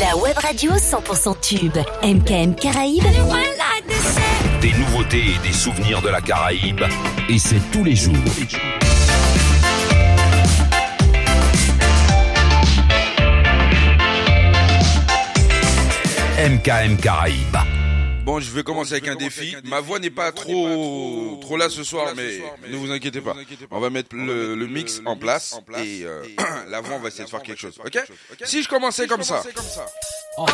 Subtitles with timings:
[0.00, 1.76] La web radio 100% tube.
[2.02, 3.02] MKM Caraïbes.
[4.60, 6.82] Des nouveautés et des souvenirs de la Caraïbe.
[7.28, 8.14] Et c'est tous les jours.
[16.38, 17.77] MKM Caraïbes.
[18.28, 19.56] Bon, je vais commencer avec un défi.
[19.64, 23.34] Ma voix n'est pas trop trop là ce soir, mais ne vous inquiétez pas.
[23.70, 26.22] On va mettre le, le mix en place et euh,
[26.68, 27.78] la voix, on va essayer de faire quelque chose.
[27.82, 27.98] Ok
[28.44, 29.42] Si je commençais comme ça.
[30.36, 30.44] Oh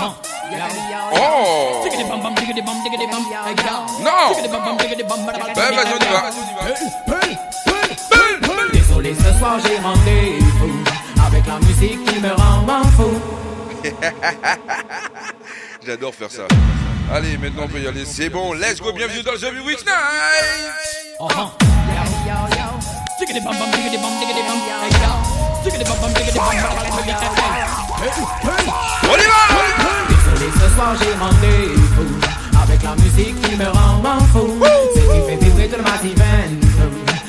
[4.05, 4.34] Non
[5.56, 6.30] Ben vas-y, on y va.
[8.72, 10.84] Désolé, ce soir j'ai rendez-vous
[11.27, 13.20] avec la musique qui me rend fou.
[15.84, 16.47] J'adore faire ça.
[17.12, 18.04] Allez, maintenant on peut y aller.
[18.04, 18.92] C'est bon, let's go.
[18.92, 21.20] Bienvenue dans The Week Night.
[21.20, 21.34] On y
[29.27, 29.34] va
[30.08, 32.20] Désolé, ce soir j'ai rendez-vous
[32.62, 34.58] avec la musique qui me rend fou.
[34.94, 36.08] C'est qui fait vibrer tout le matin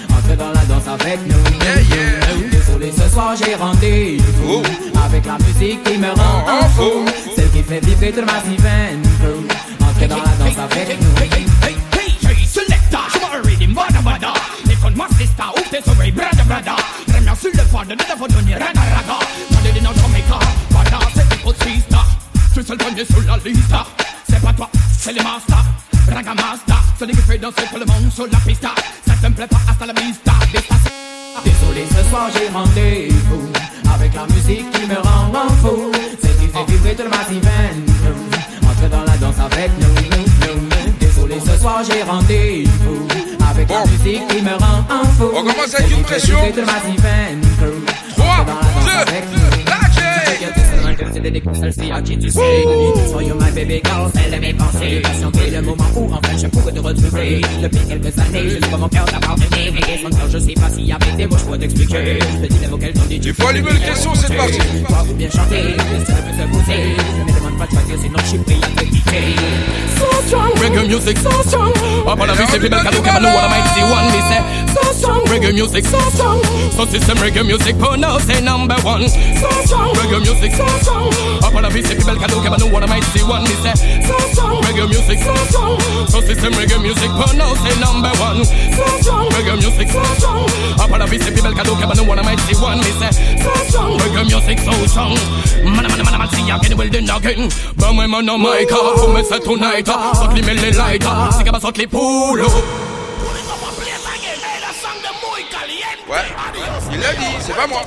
[0.09, 1.43] Entre dans la danse avec nous.
[1.63, 2.49] Yeah, yeah.
[2.49, 4.63] Désolé, ce soir j'ai rendez-vous
[5.05, 7.05] avec la musique qui me rend fou.
[7.35, 9.14] Celle qui fait vibrer tout le matin
[10.57, 11.17] avec nous.
[11.21, 11.29] Hey,
[11.63, 11.75] hey,
[12.23, 14.33] hey, selecta, je m'en ready, bada bada.
[14.69, 16.75] Écoute-moi, c'est ça, ouvre tes oreilles, brada brada.
[17.07, 19.19] Remets sur le fond, de faut donner raga raga.
[19.51, 20.39] Mandez dans Jamaica,
[20.69, 22.03] voilà, c'est écoute sista.
[22.53, 23.75] Tu es le premier sur la liste.
[24.29, 25.65] C'est pas toi, c'est les masters.
[26.13, 28.69] Raga master, celui qui fait danser tout le monde sur la pista.
[29.05, 30.31] Ça te plaît pas, hasta la vista.
[30.53, 30.75] Vista,
[31.43, 33.51] Désolé, ce soir j'ai rendez-vous
[33.93, 35.91] avec la musique qui me rend fou.
[36.21, 37.94] Celle qui fait vibrer tout le matin
[38.89, 39.87] dans la danse avec nous.
[40.99, 43.07] Désolé, ce soir j'ai rendez-vous
[43.49, 45.31] avec la musique qui me rend en fou.
[45.33, 46.37] On commence avec une pression.
[48.17, 48.45] 3,
[50.95, 52.39] que c'est des découps, si hockey, tu sais.
[53.11, 54.33] Soyons ma bébé girl, elle
[55.51, 57.41] le moment où enfin je te retrouver.
[57.61, 58.59] Depuis quelques années,
[60.29, 62.19] je sais pas s'il y des mots, je pourrais t'expliquer.
[62.19, 62.93] Je te dis des mots qu'elle
[63.33, 65.75] faut allumer bien chanter,
[66.37, 66.95] si.
[67.17, 68.25] Ne me demande pas de choisir, sinon je
[68.63, 69.35] à te quitter.
[69.97, 71.71] So strong, reggae music, so strong.
[72.05, 73.29] On the
[73.91, 74.74] one, me say.
[74.85, 76.43] So strong, reggae music so strong.
[76.77, 79.09] So system reggae music for now say number one.
[79.09, 81.09] So strong, reggae music so strong.
[81.41, 83.55] Up on a visit people can look at me, what I might see one me
[83.65, 83.73] say.
[84.05, 85.79] So strong, reggae music so strong.
[86.07, 88.45] So system reggae music for now say number one.
[88.45, 90.45] So strong, reggae music so strong.
[90.77, 92.91] Up on a visit people can look at me, what I might see one me
[93.01, 93.11] say.
[93.41, 95.17] So strong, reggae music so strong.
[95.65, 97.49] Man, man, man, man, see again, well then again.
[97.73, 99.87] But when man on my car, for me say tonight.
[99.89, 101.03] Sort les mêlés light,
[101.33, 101.87] c'est qu'à sort les
[106.07, 106.17] Ouais,
[106.91, 107.81] il l'a dit, c'est pas moi.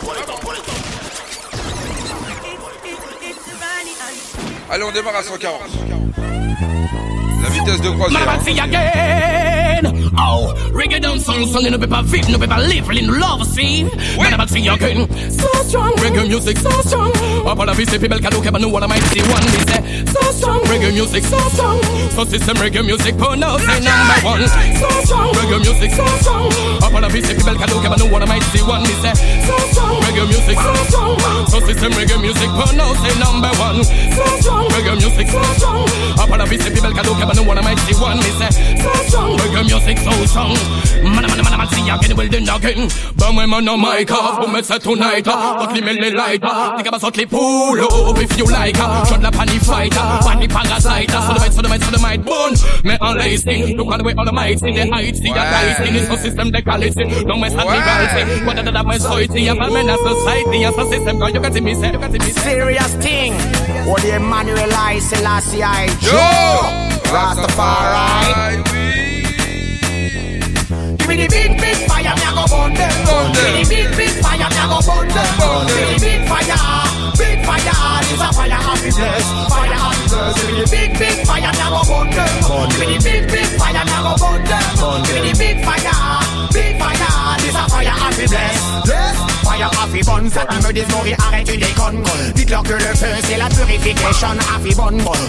[4.70, 5.60] Allez, on démarre à 140.
[7.48, 8.41] La vitesse de croisière.
[8.44, 10.10] See again.
[10.19, 13.86] Oh, reggae down song, song, peut pas vivre, ne peut pas live, in love, see.
[14.48, 15.09] See again.
[15.31, 17.10] So strong, reggae music, so strong.
[17.47, 19.22] Up on la vie, c'est people can look at me, know what I might see
[19.22, 20.04] one, me say.
[20.12, 21.81] So strong, reggae music, so strong.
[22.14, 24.47] So system reggae music, for now, say number one.
[24.48, 26.53] So strong, reggae music, so strong.
[26.82, 28.62] Up on la vie, c'est people can look at me, know what I might see
[28.62, 29.14] one, me say.
[29.47, 31.16] So strong, reggae music, so strong.
[31.48, 33.84] So system reggae music, for now, say number one.
[33.84, 35.88] So strong, reggae music, so strong.
[36.19, 38.19] Up on la vie, c'est people can look me, the one of my she want
[38.19, 38.50] me say
[38.82, 40.54] So strong, make your music so strong.
[41.03, 44.04] Man, man, man, man, see ya get will then again Bang my man on my
[44.04, 45.59] car, who makes it tonight uh.
[45.59, 46.76] But me melly lighter, uh.
[46.76, 49.04] think about something pull up if you like uh.
[49.06, 52.54] Shut up So the might, so the might, so the might burn.
[52.84, 55.75] Me all lacing, look all the way all the might see the heights See ya
[55.78, 58.44] see this whole system, they call it Don't mess at me, guys, eh.
[58.44, 61.41] what the that my society I'm a man of society, as a system, girl, you
[61.41, 61.93] got to me, say
[62.43, 63.32] Serious thing,
[63.87, 66.88] what the Emmanuel I, Selassie I, Joe!
[67.08, 68.62] Rastafari.
[70.98, 72.07] Give me the big, big fire, me a go
[72.48, 72.92] burn them.
[73.06, 75.32] Burn me big, big fire, me a go burn them.
[75.38, 75.88] Burn them.
[75.88, 76.60] the big fire,
[77.16, 77.76] big fire.
[78.09, 80.70] This a fire happiness, fire happiness.
[80.70, 82.34] Big, big fire, me a go burn them.
[82.70, 85.05] Give me the big, big fire, me a go burn them.
[85.05, 85.96] Give me the big fire,
[86.52, 87.37] big fire.
[87.38, 88.32] This a fire happiness.
[88.88, 89.38] Yes.
[89.49, 92.02] Fire happy bun, Satan me dismourir, arrête une déconne
[92.34, 94.75] Dites-leur que le feu c'est la purification happy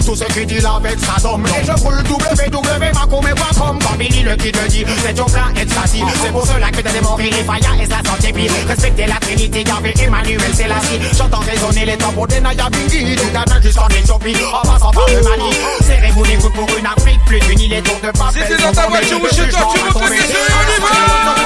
[0.04, 4.52] Tout ce qui dit avec sa dom Et je brûle www.macomé.com Quand Billy le qui
[4.52, 7.86] te dit, c'est au plein ecstasy C'est pour cela que t'as démoré les fire et
[7.86, 12.68] sa santé Puis respectez la Trinité, Yahvé, Emmanuel, Selassie J'entends résonner les tambours des Naya
[12.70, 15.50] Bingi Du Ghana jusqu'en Éthiopie, en passant par le Mali.
[15.80, 17.68] Serrez-vous les coudes pour une Afrique plus unie.
[17.68, 20.18] Les tours de Si t'es dans ta voiture ou chez toi, tu on y va.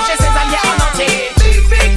[0.06, 1.31] Chez ses alliés en entier.
[1.37, 1.96] Big, big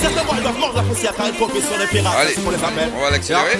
[0.00, 2.14] Certains voient leur mort la poussière car ils confessent sur les pirates.
[2.18, 2.90] Allez, pour les amènes.
[2.96, 3.58] on va l'accélérer.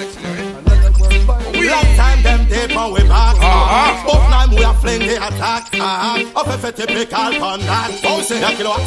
[1.55, 3.35] Long time them they pan way back.
[3.41, 5.63] Ah, ah, Both time we are fling the attack.
[5.79, 6.17] Ah, ah.
[6.35, 7.91] On fait fait typical pan that.
[8.03, 8.81] Oh, c'est un kilowatt.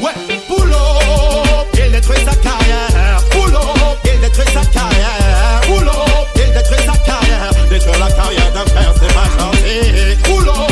[0.00, 0.12] Ouais.
[0.48, 3.18] Pull up, il détruit sa carrière.
[3.30, 5.60] Pull up, il détruit sa carrière.
[5.62, 7.50] Pull up, il détruit sa carrière.
[7.68, 10.16] Détruire la carrière d'un père, c'est pas gentil.
[10.24, 10.71] Pull up.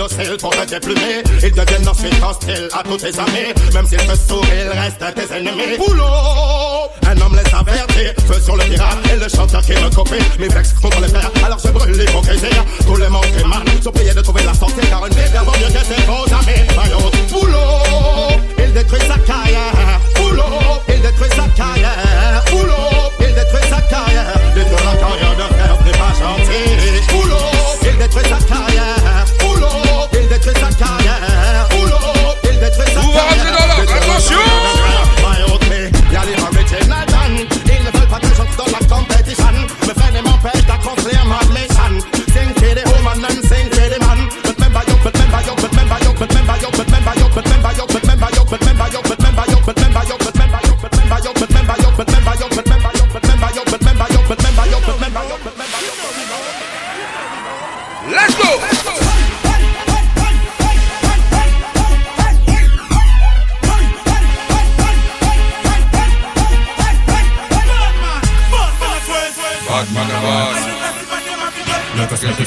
[0.00, 1.22] docile pour te déplumer.
[1.42, 3.52] Ils deviennent ensuite hostiles à tous tes amis.
[3.74, 5.76] Même s'ils te sourient, ils restent tes ennemis.
[5.76, 8.08] Boulot Un homme les avertit.
[8.26, 10.24] Feu sur le pirate et le chanteur qui me copie.
[10.38, 12.46] Mes vex contre les frères, alors je brûle l'hypocrisie.
[12.86, 15.72] Tous les manques man sont priés de trouver la sortie car une vie vaut mieux
[15.74, 16.64] que ses faux amis.
[16.76, 20.00] Maillot, boulot Il détruit sa carrière.
[20.16, 22.42] Boulot Il détruit sa carrière.
[22.50, 24.40] Boulot Il détruit sa carrière.
[24.54, 27.12] Détruire la carrière de frère, n'est pas gentil.
[27.12, 27.59] Boulot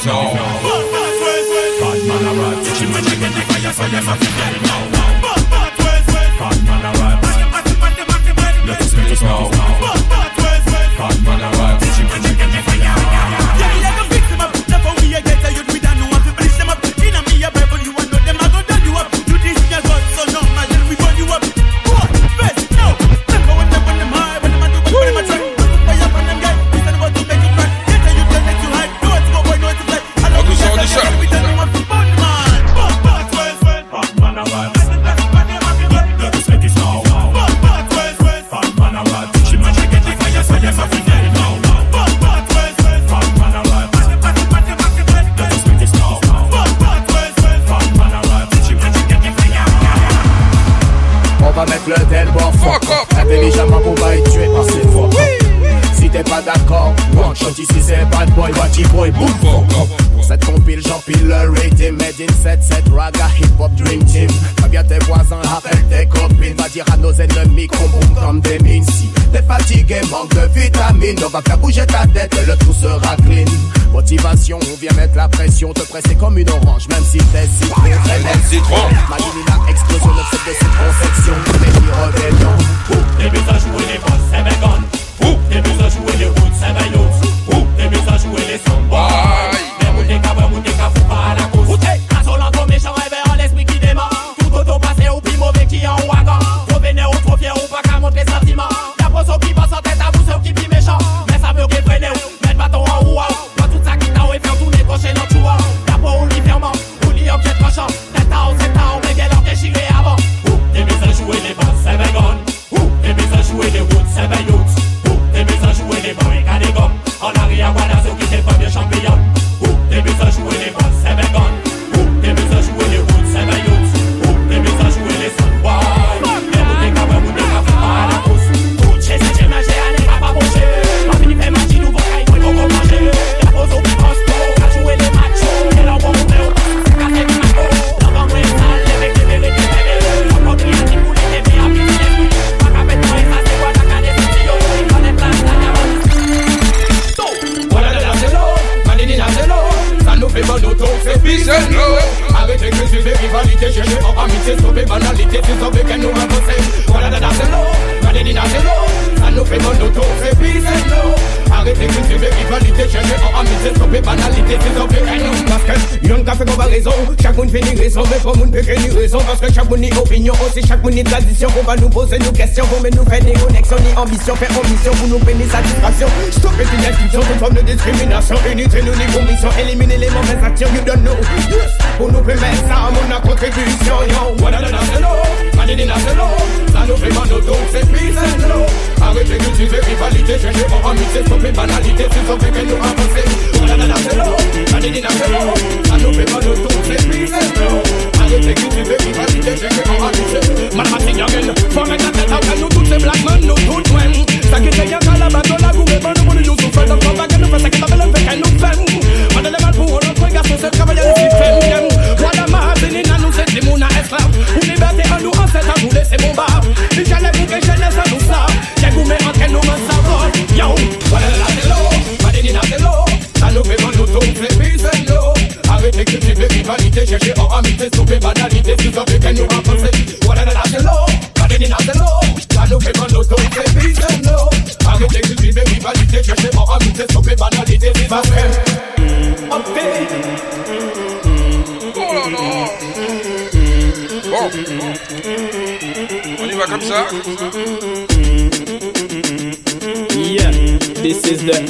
[0.06, 0.34] now.
[1.80, 4.83] Bad man a rat, Touching my a the fire, fire, my a now.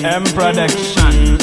[0.04, 1.40] M production.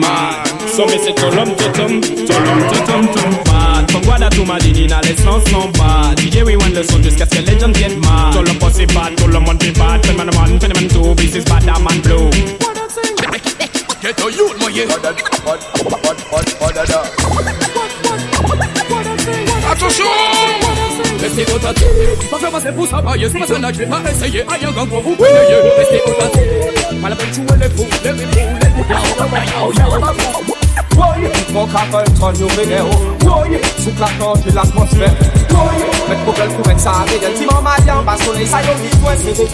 [0.00, 3.88] Man, so me say tolom totom, tolom totom tom bad.
[3.90, 6.18] From Guada to Madinina, les sons sont bad.
[6.18, 8.32] DJ we want le son jusqu'à ce que les gens viennent mad.
[8.32, 10.04] Tout le posse bad, tout le monde est bad.
[10.04, 12.30] Phénomène one, phénomène two, this is bad, that man blue.
[14.02, 14.86] Get a youth, my yeah.
[19.74, 20.04] Attention
[21.20, 25.36] Restez authentique, pas faire passer pour ça pas aïe un gang pour vous payer
[25.76, 25.98] Restez
[27.02, 29.64] pas la peine de jouer les fous Les fous, les fous,
[32.34, 33.58] yo yo
[34.36, 34.56] de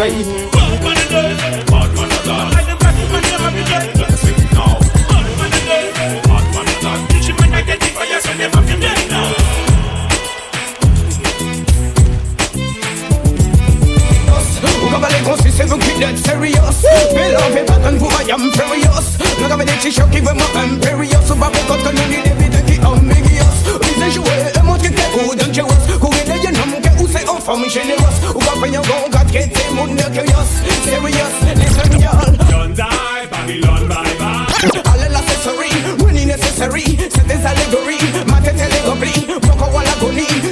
[0.00, 0.06] a
[9.20, 9.69] You
[15.24, 16.78] Cause it's even kid that's serious.
[17.14, 19.18] Me love it and who I am furious?
[19.40, 22.20] Not gonna let you eh, eh, shock even more imperious So back got can only
[22.22, 26.08] live it the ambiguous Reason you wear a monkey get who don't you was Who
[26.10, 28.16] get a young get who say oh for me generous.
[28.22, 30.50] Who got when oh, you go got get them on the curious.
[30.84, 32.36] Serious, listen y'all.
[32.52, 34.46] Don't die, Babylon bye bye.
[34.84, 35.72] All the accessory,
[36.04, 36.84] when necessary.
[37.08, 37.98] Set this allegory,
[38.28, 39.16] matter telegobly
[39.48, 40.49] Walk a wall agony.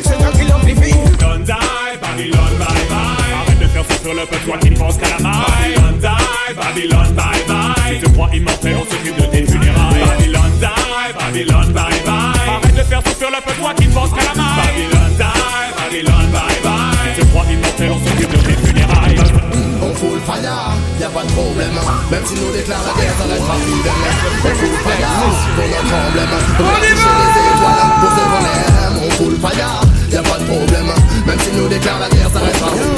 [4.08, 5.74] Sur le peuple, toi qui penses qu'à la maille.
[5.76, 7.98] Babylon, die, Babylon, bye bye.
[7.98, 10.04] Tu te crois immortel, on s'occupe de tes funérailles.
[10.08, 12.48] Babylon, die, Babylon, bye bye.
[12.48, 14.88] Arrête de faire souffrir le peuple, toi qui penses qu'à la maille.
[14.88, 17.14] Babylon, die, Babylon, bye bye.
[17.14, 19.16] Tu te crois immortel, on s'occupe de tes funérailles.
[19.82, 21.78] On fout le fire, y'a pas de problème
[22.10, 23.92] Même si nous déclare la guerre, ça restera fidèle
[24.44, 25.08] On fout le fire,
[25.54, 29.36] pour notre emblème On y va les étoiles, pour ce qu'on aime On fout le
[29.36, 29.80] fire,
[30.12, 30.90] y'a pas de problème
[31.26, 32.97] Même si nous déclare la guerre, ça restera fidèle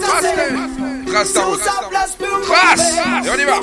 [0.00, 1.60] Trace ta route.
[1.60, 2.96] Trace.
[3.24, 3.60] Et on y va.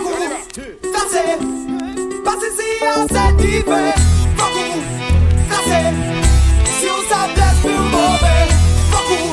[2.57, 3.93] Si à cette hiver.
[4.37, 4.79] Beaucoup
[5.49, 5.81] Tracé
[6.79, 7.01] Si on
[7.61, 8.45] plus mauvais
[8.91, 9.27] Beaucoup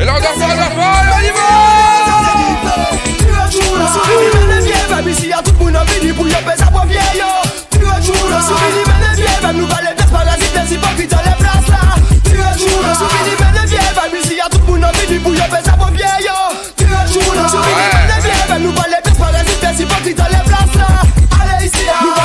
[0.00, 1.48] Et là on dort pas, on dort pas, on y va.
[3.88, 4.72] Souveni tout vini
[7.70, 7.78] Tu
[8.42, 11.33] Souveni parler des parasites Des hypocrites dans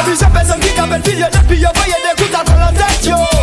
[0.06, 3.38] Plusieurs personnes qui t'appellent fille, depuis y'a voyé des coups à ton tête, yo.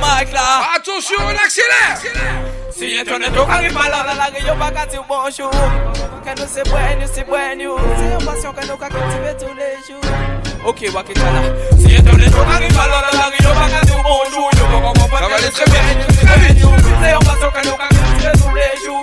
[0.00, 0.70] Mike là.
[0.76, 1.98] Attention, on accélère.
[2.70, 4.04] Si internet au carré pas là,
[4.40, 5.50] yo pas dire bonjour.
[5.50, 7.76] Que nous c'est bueno, c'est bueno.
[7.96, 10.04] C'est une passion que nous cultiver tous les jours.
[10.66, 10.80] Ok.
[10.80, 10.88] Si
[12.44, 13.68] carré là, là, là, yo pas
[14.02, 14.50] bonjour.
[14.54, 15.18] Yo pas qu'à comprendre.
[15.18, 15.82] Ça va aller très bien.
[17.02, 17.76] C'est une passion que nous
[18.32, 19.02] tous les jours.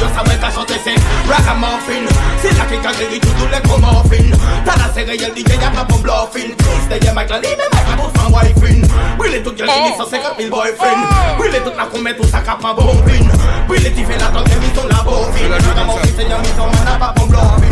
[0.00, 0.94] yo sa mwen ka se
[1.28, 2.04] Ragamuffin
[2.40, 3.58] Si la le
[4.64, 5.16] Ta eh, eh, eh.
[5.18, 5.98] la di ya pa pou
[6.56, 8.82] Triste ye mak la li me mak la san wifin.
[9.18, 9.54] Brile tout
[10.38, 10.50] mil
[11.38, 11.84] Brile tout la
[12.30, 12.74] sa ka pa
[13.68, 15.02] Brile ti fe la mi ton la
[15.66, 17.68] Ragamuffin se mi ton man a pa pou mi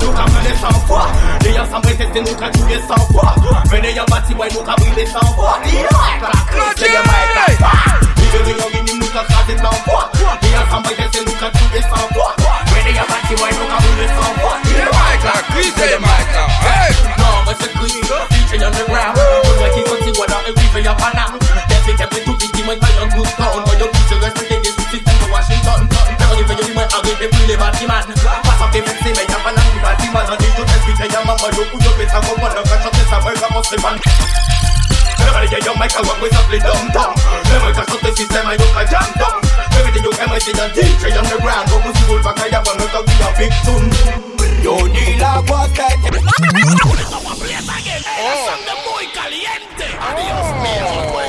[0.00, 0.24] nou ka
[0.60, 1.06] san fwa
[1.44, 1.78] Li sa
[2.20, 2.50] nou ka
[2.88, 3.34] san fwa
[3.70, 6.22] Vene bati nou ka brile san fwa Li mak
[6.56, 10.10] la se mak la Ele reúne muitas casas não voa
[10.42, 13.76] E a samba ia ser nunca tudo é só voa Quando ele ataque vai nunca
[13.76, 16.46] tudo é só voa Ele vai tá, Chris ele vai tá
[17.18, 21.32] Não, mas é clean, DJ underground Tudo aqui consigo olhar, eu vivo e apanar
[21.68, 23.28] Deve ter feito vídeo, mas vai um good.
[23.36, 23.68] Tone
[25.30, 25.88] Washington
[28.60, 30.24] a TV, se me chama na minha de man.
[30.30, 31.88] Onde eu te escuto, chama, mas eu cuido,
[35.64, 37.14] Yo mic I walk with a split dumb tongue
[37.74, 41.24] got something system I look like jam dumb Everything you ever see and DJ on
[41.30, 41.68] the ground.
[41.70, 43.06] But we see back I have a look of
[43.38, 43.88] big tune.
[44.62, 46.10] Yo ni la guasta Esto
[47.22, 47.74] va a aprieta
[49.14, 49.86] caliente.
[50.00, 51.27] Adiós mío, güey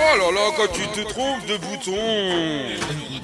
[0.00, 1.96] Oh là là, quand tu te trompes de bouton.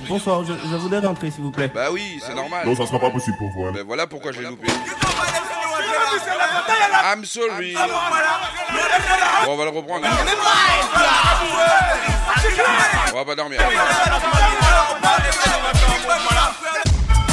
[0.09, 1.71] Bonsoir, je, je voudrais rentrer s'il vous plaît.
[1.73, 2.67] Bah oui, c'est normal.
[2.67, 3.67] Non, ça sera pas possible pour vous.
[3.67, 3.73] hein.
[3.75, 4.67] Ben voilà pourquoi je l'ai loupé.
[7.05, 7.75] I'm sorry.
[9.45, 10.07] Bon, on va le reprendre.
[13.13, 13.61] On va pas dormir.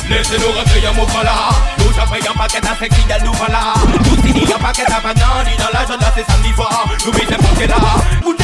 [0.10, 3.74] Laissez-nous rentrer à mon là Nous j'appelle un paquet à sexy d'elle nous voilà
[4.04, 7.38] Nous signons un paquet à banane Dans la jeune là c'est samedi soir Nous mettons
[7.42, 7.76] paquet là
[8.22, 8.44] Goûtez,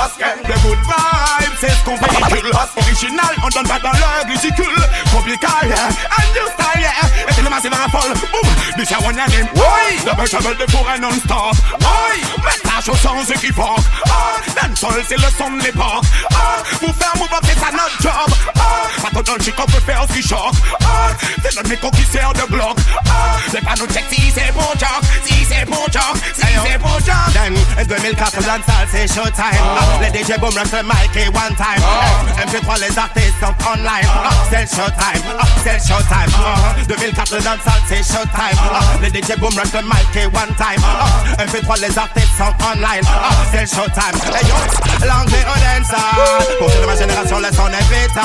[0.00, 2.50] Le good vibe, c'est ce qu'on véhicule.
[2.76, 4.64] Original, on donne pas dans le ridicule.
[5.06, 6.90] Tropical, a new style.
[7.38, 8.06] Et les massifs rapport.
[8.32, 9.48] Boum, this one and.
[9.54, 11.52] Oui, double trouble de pour un non-stop.
[11.80, 13.78] Oui, métage au sans équivoque.
[14.08, 14.36] Ah,
[14.66, 16.04] dancehall, c'est le son de l'époque.
[16.34, 18.38] Ah, pour faire move up, c'est ça notre job.
[18.58, 20.54] Ah, pas trop dans le chic, on peut faire ce qui choque.
[20.82, 21.10] Ah,
[21.42, 22.78] c'est notre méco qui sert de bloc.
[23.06, 26.78] Ah, c'est pas nous check si c'est pour joke, si c'est pour joke, si c'est
[26.78, 27.34] pour joke.
[27.34, 29.89] Then, en 2004, dans le salle, c'est showtime.
[29.92, 31.82] Ah, Les DJ boom rush le mic et one time.
[31.84, 34.06] Ah, MP3, les artistes sont online.
[34.08, 36.32] Ah, C'est le showtime, ah, c'est le showtime.
[36.38, 38.58] Ah, 2004, dans le salle, c'est showtime.
[38.72, 40.82] Ah, Les DJ boom rush le mic et one time.
[40.84, 43.04] Ah, MP3, les artistes sont online.
[43.06, 44.16] Ah, C'est le showtime.
[44.34, 46.56] Hey yo, l'anglais au dancehall.
[46.58, 48.24] Pour de ma génération, est vital.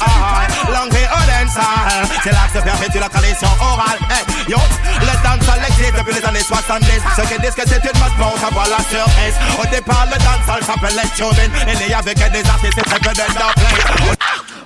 [0.00, 2.08] Ah, l'anglais au dancehall.
[2.22, 3.98] C'est là que se perpétue la tradition orale.
[4.10, 4.58] Hey yo,
[5.00, 6.86] le dancehall existe depuis les années 70.
[7.16, 9.34] Ceux qui disent que c'est une mode vont avoir la surprise.
[9.62, 11.42] Au départ, le dancehall s'appelle les Chauvin.
[11.66, 11.78] Il
[12.30, 14.14] des artistes, c'est très peu de dumpling.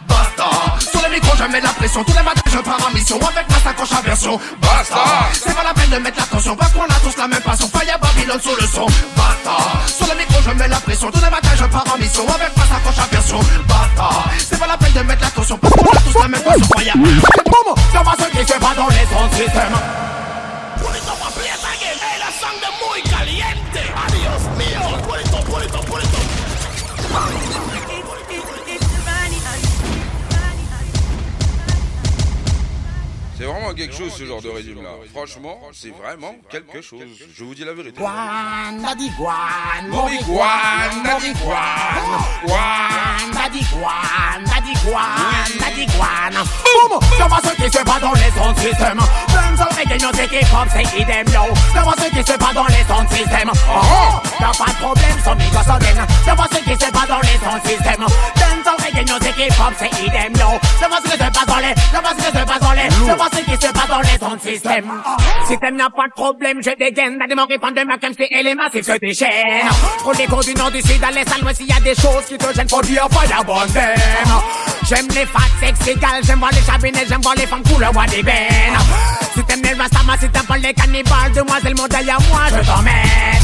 [0.08, 0.50] Basta.
[0.90, 2.04] Sur les micros je mets la pression.
[2.04, 3.16] Tous les matins je pars en mission.
[3.16, 4.96] Avec ma sacoche à version Basta.
[5.32, 6.56] C'est pas la peine de mettre l'attention.
[6.56, 7.68] Parce qu'on a tous la même passion.
[7.68, 8.86] Fire Babylone sous le son.
[9.16, 9.56] Basta.
[9.86, 11.10] Sur les micros je mets la pression.
[11.10, 12.24] Tous les matins je pars en mission.
[12.28, 14.08] Avec ma sacoche à version Basta.
[14.38, 15.58] C'est pas la peine de mettre l'attention.
[15.58, 16.66] Parce qu'on a tous la même passion.
[16.78, 16.96] Fire.
[16.96, 20.17] Boum Ça va ce qui se passe dans les sons système
[33.38, 34.90] C'est vraiment quelque chose ce genre de régime là.
[35.14, 37.04] Franchement, c'est vraiment quelque chose.
[37.32, 38.00] Je vous dis la vérité.
[38.00, 38.82] Guan,
[47.58, 48.98] qui se passe dans les de système
[49.58, 51.40] sans reggae, nos équipes pop, c'est idem, yo.
[51.74, 55.18] Comment ce qui se passe dans les de système Oh, oh, y'a pas de problème,
[55.24, 56.06] son micro sonne.
[56.24, 58.06] Comment ce qui se passe dans les de système
[58.76, 60.58] reggae, nos équipes pop, c'est idem, yo.
[60.80, 63.28] Comment ce qui se passe dans les, comment ce qui se passe dans les, comment
[63.32, 64.92] ce qui se passe dans les de système
[65.46, 67.18] Système n'a pas de problème, je dégaine.
[67.28, 69.68] Des morts qui de ma cam, et les massifs se déchaînent.
[69.98, 71.94] Trop des cours du nord, du sud, à l'est, à l'ouest, il y a des
[71.94, 73.96] choses qui te gênent, faut dire, pas la bonne thème.
[74.88, 78.06] J'aime les fats sexy gals, j'aime voir les cabinets, j'aime voir les femmes couleur bois
[78.06, 78.76] d'ébène.
[79.34, 82.94] Si t'aimes les rastama, si t'aimes pas les cannibales, demoiselle modèle, à moi, je t'emmène.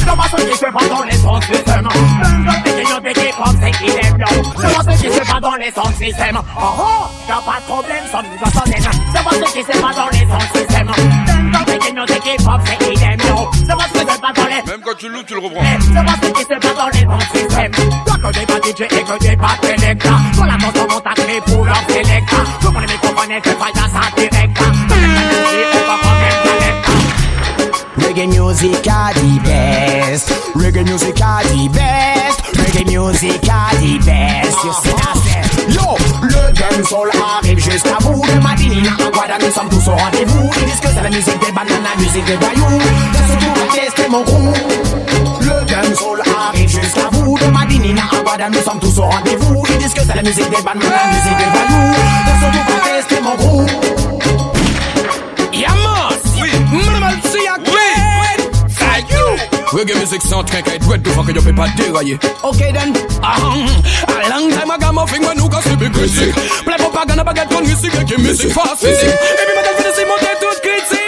[0.06, 1.88] Comment ce qui se passe dans les de système?
[2.22, 4.42] Même dans tes gagnants, tes K-pop, c'est qui les blow.
[4.56, 4.82] Comment
[5.14, 6.38] ce qui se passe dans les sons de système?
[6.56, 8.78] Oh oh, y'a pas de problème, son nous va sonner.
[9.14, 10.86] Comment ce qui se passe dans les sons de système?
[10.86, 12.44] Même tes tes c'est se
[14.34, 15.60] dans les quand tu loues, tu le reprends.
[15.94, 17.72] Comment ce qui se passe dans les sons de système?
[18.06, 20.10] Toi que des pas DJ et que des pas Selecta.
[20.46, 22.36] La console, on t'a créé pour leur Selecta.
[22.60, 23.70] Tout le monde les microphones à va
[26.00, 26.78] prendre même planète.
[27.98, 30.32] Reggae music are the best.
[30.54, 32.43] Reggae music are the best.
[32.64, 34.64] Reggae music are the best.
[34.64, 35.74] You see?
[35.74, 38.22] Yo, le dancehall arrive jusqu'à vous.
[38.22, 40.50] De Madinina à Guada, nous sommes tous au rendez-vous.
[40.58, 42.78] Ils disent que c'est la musique des bananes, la musique des voyous.
[43.12, 44.52] Laisse tout pour tester mon crew.
[45.40, 47.38] Le dancehall arrive jusqu'à vous.
[47.38, 49.62] De Madinina à Guada, nous sommes tous au rendez-vous.
[49.70, 51.92] Ils disent que c'est la musique des bananes, la musique des voyous.
[52.26, 54.03] Laisse tout pour tester mon crew.
[59.74, 62.16] Reggae music sound can't get red up in pas dérailler.
[62.44, 62.94] Okay then.
[63.20, 63.66] Ahem.
[64.06, 66.30] A long time I got my casse big crazy.
[66.62, 69.02] Play propaganda baguette con music qui music fast physique.
[69.02, 71.04] Et puis maintenant c'est monter toute critique.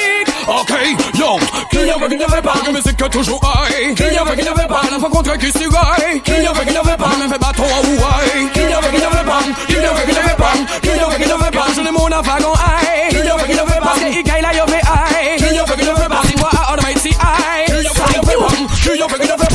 [0.49, 0.73] Ok,
[1.15, 1.39] yo,
[1.71, 3.95] qu'il y avait qu'il n'y avait pas, que musique a toujours high.
[3.95, 6.21] Qu'il y avait qu'il n'y avait pas, fois contre qui s'y raille.
[6.23, 8.51] Qu'il y avait qu'il n'y avait pas, même fait bâton à Hawaii.
[8.53, 10.53] Qu'il y avait qu'il n'y avait pas, qu'il y avait qu'il n'y avait pas,
[10.83, 12.76] qu'il y avait qu'il n'y avait pas, je n'ai mon avagon high.
[12.76, 12.76] Qu'il
[18.87, 19.46] 需要改个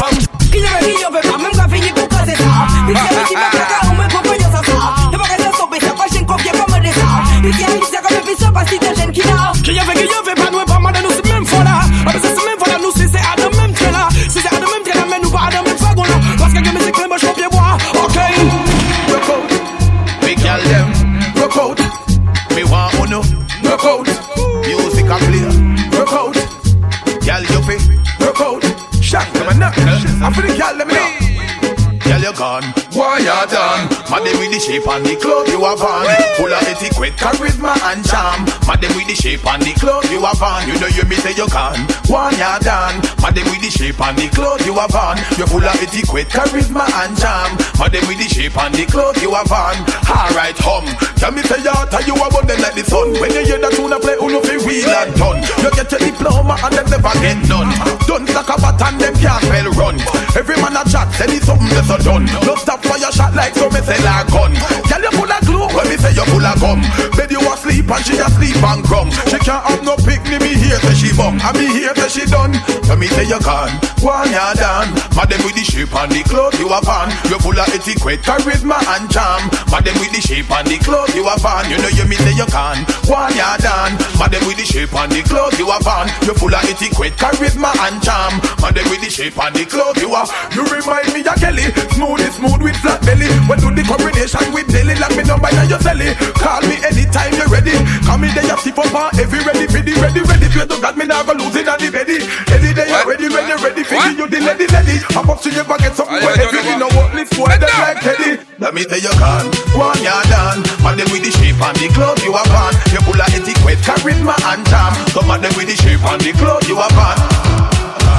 [34.62, 36.06] shape and the clothes you have on.
[36.38, 38.45] Full of etiquette, charisma and charm.
[38.69, 40.69] Mad them with the shape and the clothes you have on.
[40.69, 43.02] You know you me say you gone, One you done?
[43.26, 45.17] Mad them with the shape and the clothes you have on.
[45.41, 47.58] You full of etiquette, charisma and charm.
[47.82, 49.82] Mad them with the shape and the clothes you have on.
[50.06, 50.86] Alright, hum.
[51.17, 53.17] Tell me say you tell you about them like the sun.
[53.17, 55.41] When you hear that tune play, uno fi wheel and turn.
[55.65, 57.74] You get your diploma and them never get done.
[58.06, 59.97] Don't stack a bat and them can't spell run.
[60.38, 62.30] Every man a chat, say it's something that's so done.
[62.45, 64.51] No stop for your shot like so me say like gun.
[64.90, 66.82] Girl you full of glue when me say you full of gum.
[67.16, 69.10] Bed you asleep and she asleep and crumb.
[69.32, 71.40] She can't have no picnic, me here say she bum.
[71.40, 72.54] And me here say she done.
[72.86, 73.72] So me say you gone,
[74.04, 74.90] one you done.
[75.16, 77.10] Madam with the shape and the clothes you have on.
[77.32, 79.48] You full of etiquette, charisma and charm.
[79.72, 81.70] Madam with the shape and the clothes you have on.
[81.72, 83.96] You know you me say you gone, one you done.
[84.20, 86.08] Madam with the shape and the clothes you have on.
[86.28, 88.40] You full of etiquette, charisma and charm.
[88.60, 90.30] Madam with the shape and the clothes you have.
[90.52, 93.30] You remind me of Kelly, smooth is smooth with flat belly.
[93.48, 96.18] When do the combination with Delhi, like me number now you sell it.
[96.42, 97.78] Call me anytime you're ready.
[98.10, 100.48] Come in there, you see for bar, every ready, ready, ready, ready.
[100.50, 102.26] Swear to God, me now go lose it on the belly.
[102.50, 104.98] Any day you're ready, ready, ready, figure you the lady, lady.
[105.14, 108.42] I'm up to you, get something where you know what, lift boy, that's like Teddy.
[108.60, 110.62] Let me tell you, gone, one you're done.
[110.86, 112.74] Man, them with the shape and the clothes you have on.
[112.94, 114.94] You full of etiquette, charisma and charm.
[115.14, 117.18] Some of them with the shape and the clothes you have on.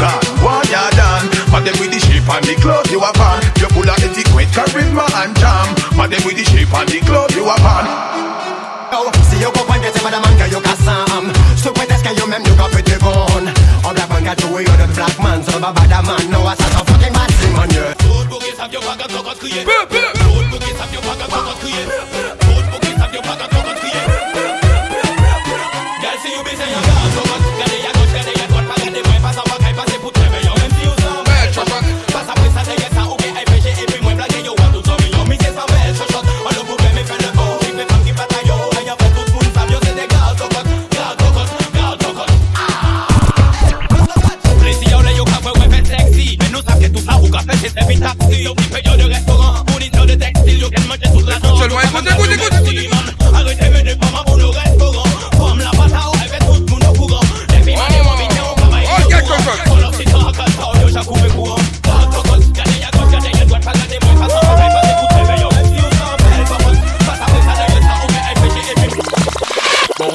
[0.03, 1.23] God, one yard on.
[1.65, 3.41] them with the shape and the clothes you are on.
[3.63, 5.69] You full of etiquette, charisma and charm.
[5.97, 7.87] Madam with the shape and the clothes you are on.
[8.95, 12.43] Oh, si yo comprends que c'est madame que yo cassam Sous prétexte que yo même
[12.45, 13.25] yo capé de bon
[13.85, 16.47] On black man got to way on the black man So baba da man, no
[16.47, 20.12] assassin fucking bad man, yeah Tout pour qu'ils savent yo pas quand on crier Peu,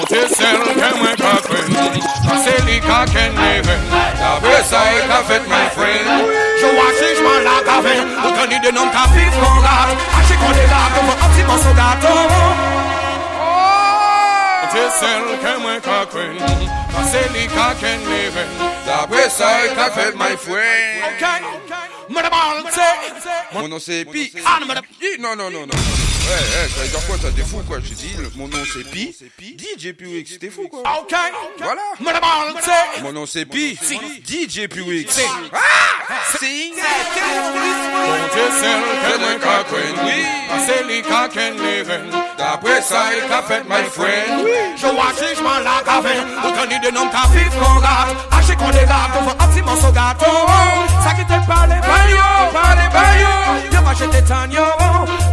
[0.07, 0.67] textile,
[6.09, 6.26] Oh,
[8.57, 8.61] un
[11.29, 12.17] petit morceau gâteau.
[14.71, 16.27] C'est celle que moi qu'a cru,
[17.11, 18.43] c'est lui qu'a qu'un livre.
[18.85, 21.03] D'après ça, qu'a fait my friend.
[21.07, 21.23] Ok,
[22.09, 22.97] madame, c'est.
[23.57, 24.31] Mon nom c'est Pi.
[24.45, 24.59] Ah.
[25.01, 25.67] Hi, Non, non, non, non.
[25.67, 27.29] Ouais, ouais, ça veut dire quoi, ça?
[27.33, 27.77] T'es fou quoi.
[27.81, 29.15] J'ai dit, le- mon nom c'est Pi.
[29.57, 30.81] DJ Puix, t'es fou quoi.
[30.99, 31.13] Ok,
[31.59, 31.81] Voilà.
[33.01, 33.77] Mon nom c'est Pi.
[34.27, 35.07] DJ Puix.
[35.53, 35.57] Ah!
[36.37, 36.73] Sing.
[38.33, 39.95] Jesel ke le ka kwen
[40.55, 42.03] Ase li ka ken leven
[42.37, 44.47] Dapre sa e ka fet my friend
[44.79, 48.71] Jowa jijman la ka ven O tani de nom ka viv kon gat Ache kon
[48.71, 50.23] de gat, ou ap si mon so gat
[51.03, 53.33] Sa ki te pale bayo, pale bayo
[53.73, 54.65] Yo va jete tan yo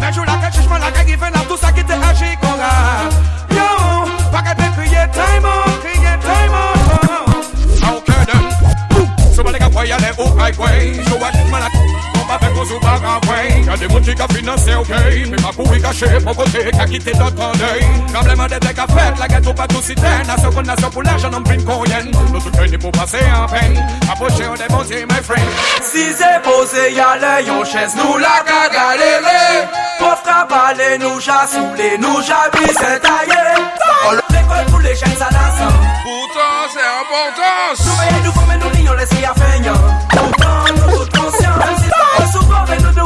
[0.00, 3.14] Benjou la ke jijman la ka given la Tout sa ki te ache kon gat
[3.54, 3.68] Yo,
[4.32, 6.74] pa ke pe kriye time on, kriye time on
[7.88, 8.44] Au ke den,
[9.30, 10.72] sou ba de ka voyale ou kay kwe
[11.06, 13.62] Jowa jijman la ka va faire qu'on se bat en way.
[13.66, 14.88] Y'a des monde qui a financé ok.
[14.88, 17.84] Mais ma couille caché mon côté qui a quitté notre deuil.
[18.12, 20.28] Problème de tes qu'a fait la gâteau pas tout citaine.
[20.28, 22.04] À ce qu'on a ce pour l'argent on prend coyen.
[22.32, 23.84] Le truc n'est pour passer en peine.
[24.10, 25.48] Approcher on démonter my friend.
[25.82, 29.68] Si c'est posé, y'a les yon chaise, nous la ka galéré.
[29.98, 33.42] Pauvre cabalé, nous ja saoulé, nous ja c'est taillé.
[34.30, 35.72] L'école pour les chaînes, ça danse.
[36.02, 37.84] Pourtant, c'est important.
[37.84, 39.72] Nous veillons, nous formons, nous filles à feignant.
[40.10, 41.04] Pourtant, nous
[42.16, 42.22] toutes conscients.
[42.22, 43.04] Même si t'as souvent, mais nous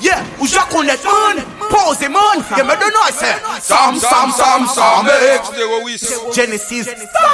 [0.00, 5.04] Yeah, ou j'ai connais man Pose man, y'a me de noise Sam, Sam, Sam, Sam,
[5.04, 5.42] mec
[6.34, 6.86] Genesis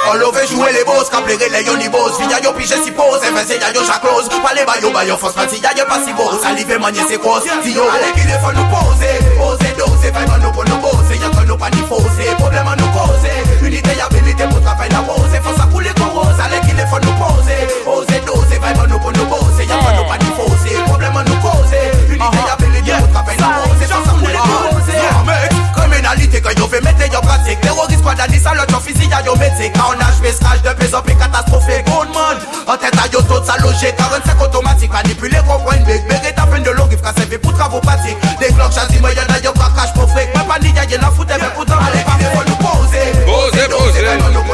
[0.09, 2.91] On l'avait joué les boss, comme les relais, yon y boss Y'a yo pige si
[2.91, 4.27] pose, mais eh c'est y'a yo chaque close.
[4.29, 6.31] Pas les bayo, bayo, force parti, y'a yo pas si beau.
[6.31, 9.21] Fait manier ses causes Si yo, allez qu'il faut nous poser.
[9.39, 11.81] Oser, doser, pas nous pour nous bosser Y'a que pas ni
[12.35, 15.29] problème à nous Unité, pour travailler la rose.
[15.43, 17.67] Faut ça couler qu'on rose, allez qu'il nous poser.
[17.85, 19.44] Oser, doser, pas nous pour nous bosser
[22.31, 24.79] Te ya pele di mot ka fè nan mò Se san sa mou la mò
[24.87, 28.79] Se mèk Kriminalite kè yo fè metè yo pratik Terorist kwa dan disa lot yo
[28.79, 29.09] fizi
[29.85, 33.57] on achve skaj de pè zopè katastrofe Gold man An tè ta yo tot sa
[33.61, 38.17] loje 45 automatik Manipule kompwen bèk Beret apen de logif Ka seve pou travou pratik
[38.41, 40.89] De glok chazi mè yon a yo pra kash pou frek Mè pa ni ya
[40.89, 43.03] ye la foute mè pou tan Alek pa mè pose.
[43.25, 44.44] Pose,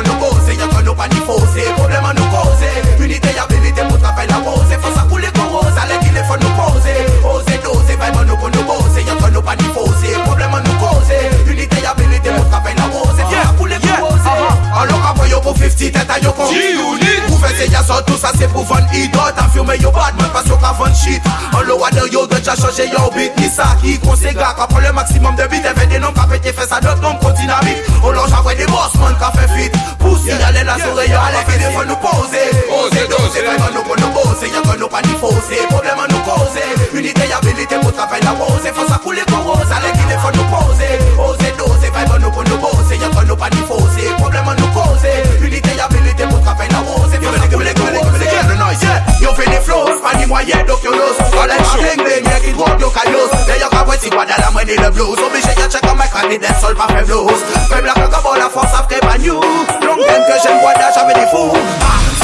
[15.82, 17.26] 50 tête à yo con G-Unit.
[17.28, 20.30] Pour faire ces y'a ça, tout c'est pour vendre hit T'as filmé yo bad man
[20.32, 21.22] parce yo ka vendre shit.
[21.54, 23.32] En le water yo déjà changé yo beat.
[23.38, 26.54] Ni ça qui conséga Qu'à prendre le maximum de Et fait des noms qu'a pété
[26.54, 29.72] fait ça d'autres noms qu'on dynamite On longe avec des boss man qu'a fait fit.
[29.98, 32.46] Pour signaler la souris yo Allez qu'il faut nous poser.
[32.70, 35.66] Oser doser Vraiment nous pour nous bosser Y'a que nous pas ni fausser.
[35.70, 36.70] Problème à nous causer.
[36.94, 38.62] Unité habilité pour travailler la rose.
[38.70, 39.66] Faut ça couler qu'on rose.
[39.74, 40.94] Allez qu'il faut nous poser.
[41.18, 42.81] Oser doser Vraiment nous pour nous bosser Y'a que
[50.32, 53.84] moyen donc yo los Collection Bling bling, yè ki drog yo kayos Yè yo ka
[53.84, 55.20] vwe si wada la mweni le blues.
[55.20, 58.48] Obije yè chek an my candidate sol pa fe blues Fem la kaka bon la
[58.50, 59.44] force apre banyou
[59.84, 61.52] Long gen ke jen wada jave di fou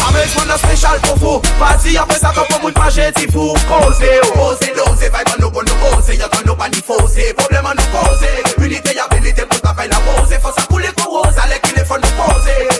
[0.07, 4.13] Amèk mwen nan spesyal pou fou Pasi apre sa kapon moun manje ti fou Kose
[4.13, 7.33] yo, kose dose Vay ban nou bon nou kose, yè kan nou pan di fose
[7.41, 8.31] Problem an nou kose,
[8.63, 11.87] unité yabilite pou ta fay la pose Fosa pou le kou rose, alek ki le
[11.91, 12.76] fon nou pose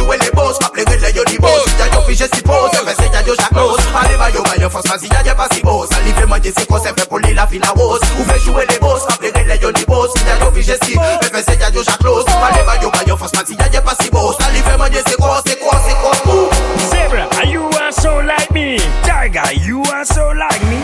[0.00, 0.56] you and the boss.
[0.58, 1.66] Pa pleguerle yo ni boss.
[1.78, 2.82] Ya fiche si pose ya
[5.22, 5.92] ya si boss.
[5.92, 8.78] Ali fe manje si kos E fe poli la fila wos Ou fe joue le
[8.80, 9.04] boss.
[9.06, 10.10] Pa pleguerle yo ni boss.
[10.26, 12.96] Ya yo fiche si Fe se ya yo chakos Ale ba ya
[14.00, 14.10] si
[16.90, 18.78] Zebra, are you are so like me?
[19.02, 20.80] Tiger, you are so like me?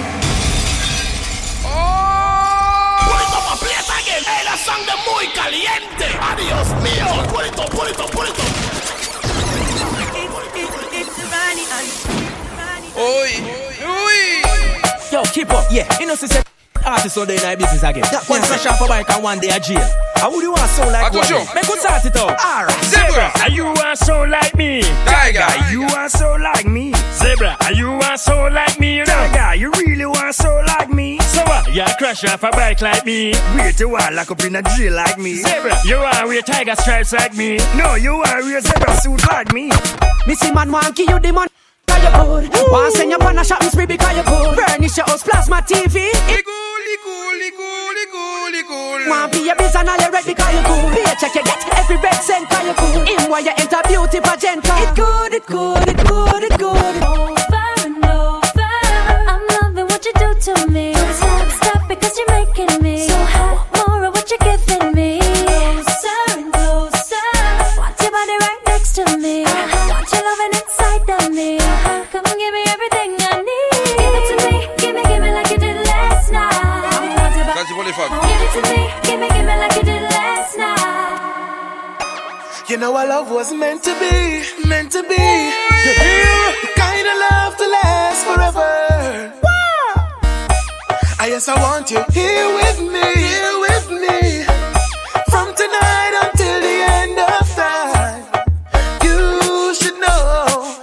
[1.65, 2.07] Oh!
[4.65, 6.07] Sangre muy caliente.
[6.21, 7.07] Adiós mío.
[7.31, 8.86] Purito, purito, purito.
[13.17, 13.41] Oui,
[13.81, 14.43] oui.
[15.13, 15.87] Yo, keep up, yeah.
[15.99, 16.37] You know, since
[16.85, 18.05] artists all day in our business again.
[18.27, 19.83] One fresh off a bike and one day a jail.
[20.17, 21.37] How would you want sound like Attention.
[21.37, 21.55] one?
[21.55, 22.39] Make us start it out.
[22.39, 22.85] Alright.
[22.85, 24.83] Zebra, are you want sound like me?
[25.05, 25.47] Tiger.
[25.71, 26.93] you want sound like me?
[27.13, 29.05] Zebra, are you want sound like me?
[29.05, 31.19] Tiger, you really want sound like me?
[31.21, 31.75] So what?
[31.75, 33.33] You crash off a bike like me?
[33.57, 35.35] Wait a while, lock up in a drill like me?
[35.37, 37.57] Zebra, you want wear tiger stripes like me?
[37.77, 39.71] No, you want wear zebra suit like me?
[40.27, 41.51] Missy man want give you the money.
[42.07, 42.71] You good.
[42.71, 44.55] Want send you on a shopping spree because you good.
[44.55, 46.07] Furnish your house, plasma TV.
[49.09, 50.95] Want be a biz and all you red because you good.
[50.95, 53.09] Pay check you get every red cent cause you good.
[53.09, 54.65] In while you enter beauty pageant.
[54.65, 56.77] It good, it good, it good, it good.
[56.77, 57.36] I'm
[82.77, 85.17] You know our love was meant to be, meant to be.
[85.17, 89.33] The kind of love to last forever.
[91.19, 94.45] I yes, I want you here with me, here with me.
[95.33, 98.25] From tonight until the end of time.
[99.03, 100.77] You should know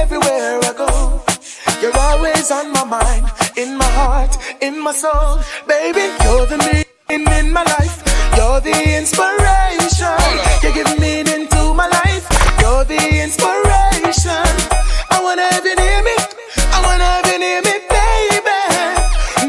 [0.00, 1.20] everywhere I go.
[1.82, 5.40] You're always on my mind, in my heart, in my soul.
[5.68, 8.02] Baby, you're the meaning in my life.
[8.36, 10.16] You're the inspiration.
[10.62, 12.26] You give meaning to my life.
[12.60, 14.44] You're the inspiration.
[15.10, 16.16] I wanna have you near me.
[16.72, 18.60] I wanna have you near me, baby.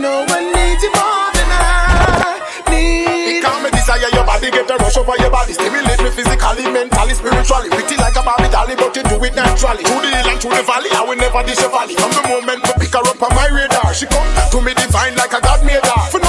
[0.02, 3.40] No one needs you more than I need.
[3.40, 5.54] Because me desire your body, get a rush over your body.
[5.54, 7.70] Stimulate me physically, mentally, spiritually.
[7.70, 9.84] Pretty like a Barbie dolly, but you do it naturally.
[9.84, 11.96] Through the hill and through the valley, I will never dish your valley.
[11.96, 15.16] From the moment me pick her up on my radar, she come to me divine
[15.16, 16.25] like a God made her.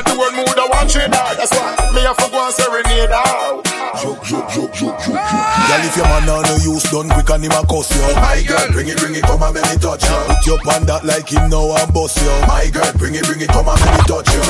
[0.00, 1.34] For nothing, in the world mood, I want trade her.
[1.36, 3.60] That's why me have to go and serenade her.
[4.00, 5.60] Joke, joke, joke, joke, joke, joke.
[5.68, 8.04] Girl, if your man on no use done quick and him a cuss you.
[8.16, 10.16] My girl, bring it, bring it, come and make me touch you.
[10.24, 12.32] Put your pan that like him now and bust you.
[12.48, 14.44] My girl, bring it, bring it, come and make me touch you.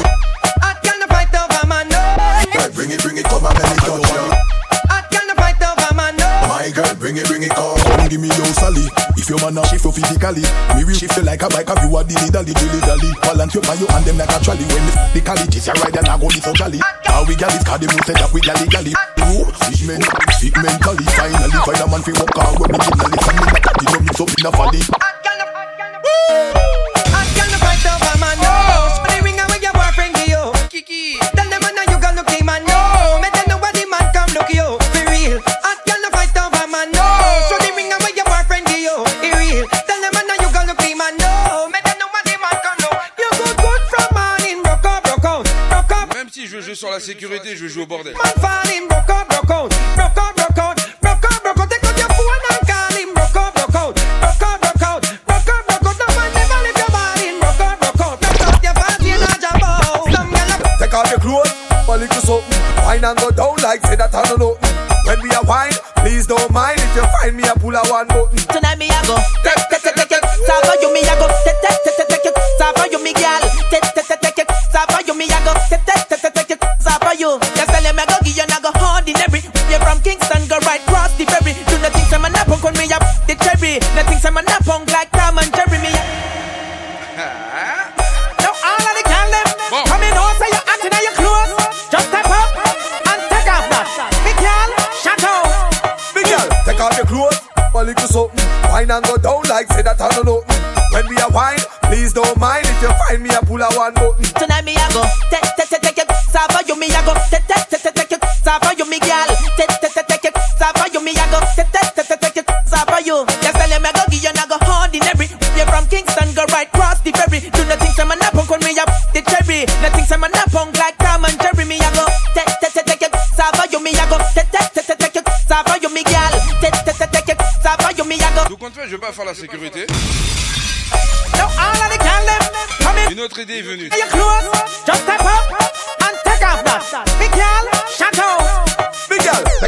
[0.63, 1.99] I can't fight over my no.
[2.55, 4.23] Girl, bring it, bring it, come and make me touch you.
[4.87, 6.31] I can't fight over my no.
[6.47, 7.75] My girl, bring it, bring it, come.
[7.79, 8.87] Come give me your sally.
[9.19, 10.47] If your man a shift you physically,
[10.79, 11.67] me will shift you like a bike.
[11.67, 13.11] Have you a dilly dally, dilly dally.
[13.23, 14.65] Balance your you and them like a trolley.
[14.71, 16.79] When the college is your ride and I go this so jolly.
[17.05, 18.95] How we gal is cause them say that we gally gally.
[19.27, 20.03] Ooh, sick men,
[20.39, 21.05] sick mentally.
[21.19, 23.19] Finally find a man fi walk out originally.
[23.19, 24.83] From me back, you know me so in a valley.
[27.11, 28.47] I can't fight over my no.
[28.47, 28.60] So the
[46.51, 48.15] je veux jouer sur la sécurité, je veux jouer au bordel.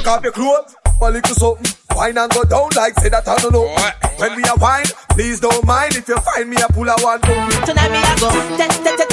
[0.03, 1.73] Take off your clothes, a little something.
[1.95, 3.69] Wine and go down like say that I don't know.
[4.19, 7.21] When we a wine, please don't mind if you find me a pull a one.
[7.21, 9.12] Tonight me a go,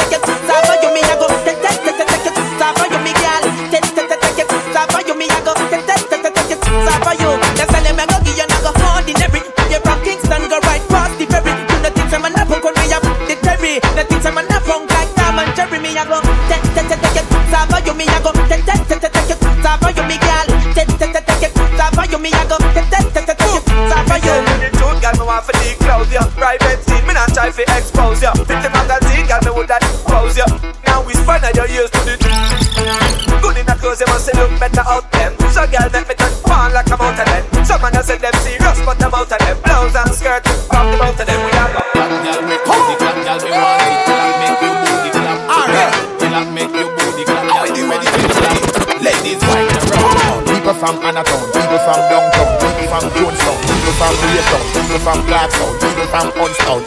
[54.89, 56.81] people from Clarkstown, people from Hunstown.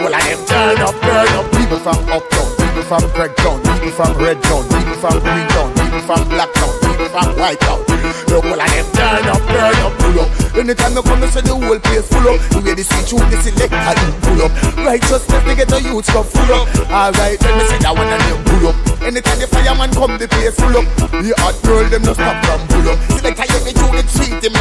[0.00, 1.44] All of them turn up, turn up.
[1.52, 6.83] People from Uptown, people from Craigtown, people from Redtown, people from Greentown, people from Blacktown,
[6.96, 7.80] from Whitetown.
[8.28, 10.28] Look, all of them turn up, turn up, pull up.
[10.54, 12.38] Anytime you come, you say the whole place full up.
[12.54, 14.52] The way the switch out, the select and you pull up.
[14.78, 16.70] Righteousness, they get the youth stuff full up.
[16.86, 18.76] Alright, let me say that one and them pull up.
[19.02, 20.86] Anytime the fireman come, the place full up.
[21.10, 22.98] The hot girl, them no stop from pull up.
[23.18, 24.54] Select how you you, the treat them.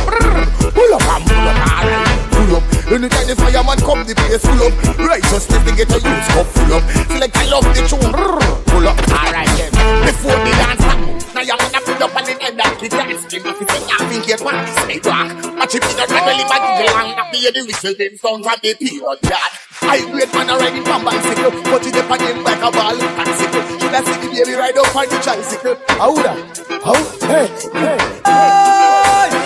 [0.73, 2.63] Pull up and pull up, alright, pull up.
[2.89, 4.73] Anytime the fireman come, the place full up.
[4.97, 6.83] Righteousness, they get the youth stuff full up.
[7.11, 8.11] Select I love the tune,
[8.65, 9.69] pull up, alright, yeah.
[10.09, 10.81] Before the dance,
[11.33, 14.03] now you wanna up on the head that we dance to If you think I
[14.11, 17.47] think you're fine, say rock My chip is a family, my deal long, not be
[17.47, 19.51] any delicious them songs from the pure that
[19.83, 21.51] I great man a riding come bicycle.
[21.63, 24.53] But it's up on him like a ball of bicycle Should I see the baby
[24.55, 25.75] ride up on the tricycle.
[25.95, 26.33] How da?
[26.83, 26.99] How?
[27.23, 28.63] Hey, hey, hey.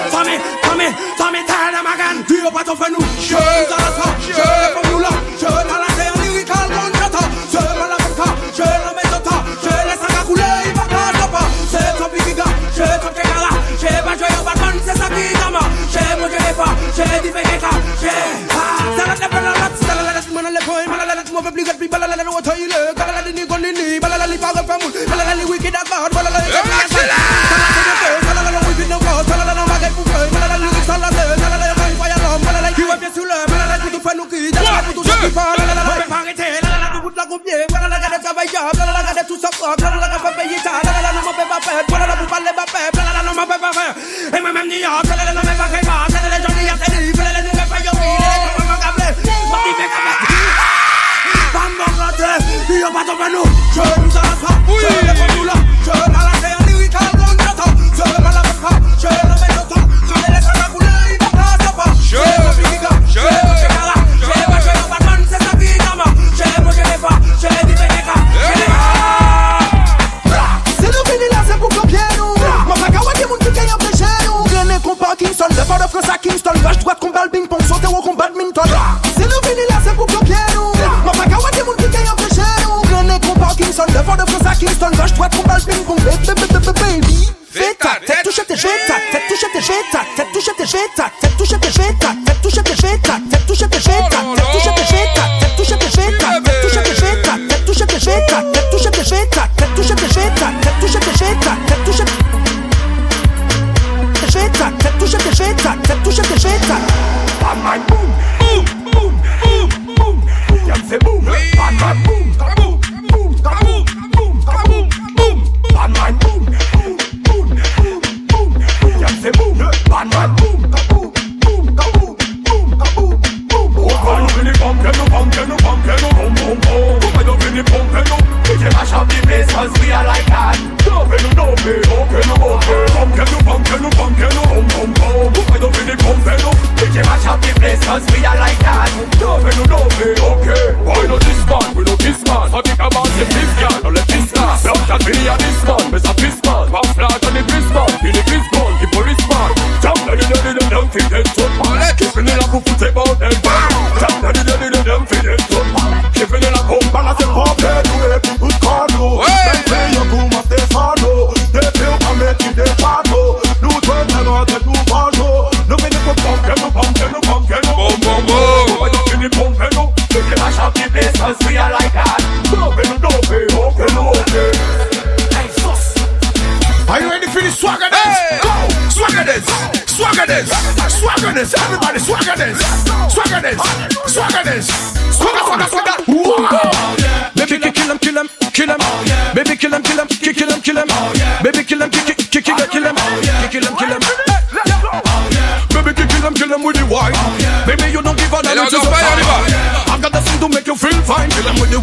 [0.09, 4.66] Tommy, Tommy, Tommy, tell them again Do you want to find Show Sure, sure, Show.
[41.57, 42.53] ma peur, voilà la poupée, les
[42.93, 43.45] voilà la non ma
[44.37, 45.86] et moi-même a, voilà la non ma.
[84.67, 84.91] Kingston.
[84.91, 85.99] Gauche droite combat le ping-pong.
[86.03, 87.27] Baby.
[87.49, 90.65] Fais ta tête, touche tes jets, ta tête, touche tes jets, ta tête, touche tes
[90.65, 93.79] jets, ta tête, touche tes jets, ta tête, touche tes jets, ta tête, touche tes
[93.79, 94.16] jets, ta tête, touche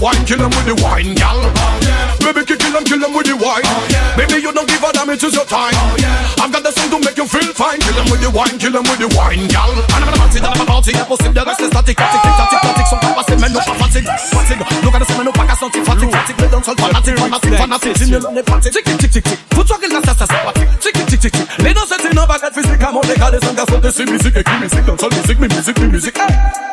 [0.04, 1.40] wine, kill them with the wine, gal.
[1.40, 2.12] Oh, yeah.
[2.20, 3.64] Baby, kill them, kill them with the wine.
[3.64, 4.20] Oh, yeah.
[4.20, 5.72] Baby, you don't give a damn, it's your time.
[5.72, 6.44] Oh, yeah.
[6.44, 7.80] I've got the song to make you feel fine.
[7.80, 9.72] Kill them with the wine, kill them with the wine, gal.
[9.72, 12.20] And I'm a party, I'm a party, I'm a sim, there is a static, static,
[12.20, 12.86] static, static.
[12.92, 14.58] Some papa say, man, no fanatic, fanatic.
[14.84, 16.36] Look at this man, no pack a something, fanatic, fanatic.
[16.36, 17.94] Me don't tell fanatic, fanatic, fanatic.
[18.04, 19.38] In the lonely party, tick, tick, tick, tick, tick.
[19.56, 20.64] Put your girl, that's a sympathy.
[20.84, 21.46] Tick, tick, tick, tick, tick.
[21.64, 24.58] Les danseurs, c'est non, baguette physique, à mon décalé, sans garçon, de ces musiques, écris
[24.60, 26.18] musique, dans seule musique, mes musiques, mes musiques.
[26.20, 26.63] Hey.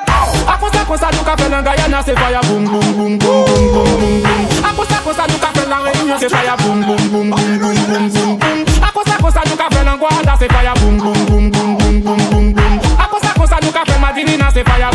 [0.92, 5.00] I'm gonna nan Guyana se faya boum boum boum boum Boom, boom, boom, A kosa
[5.04, 8.66] kosa nou ka fè Réunion se faya boum boum boum boum boum boum boum Boom,
[8.84, 12.00] A kosa kosa nou ka fè nan Guarda se faya boum boum boum boum boum
[12.04, 14.92] boum boum A kosa kosa nou ka Madinina se faya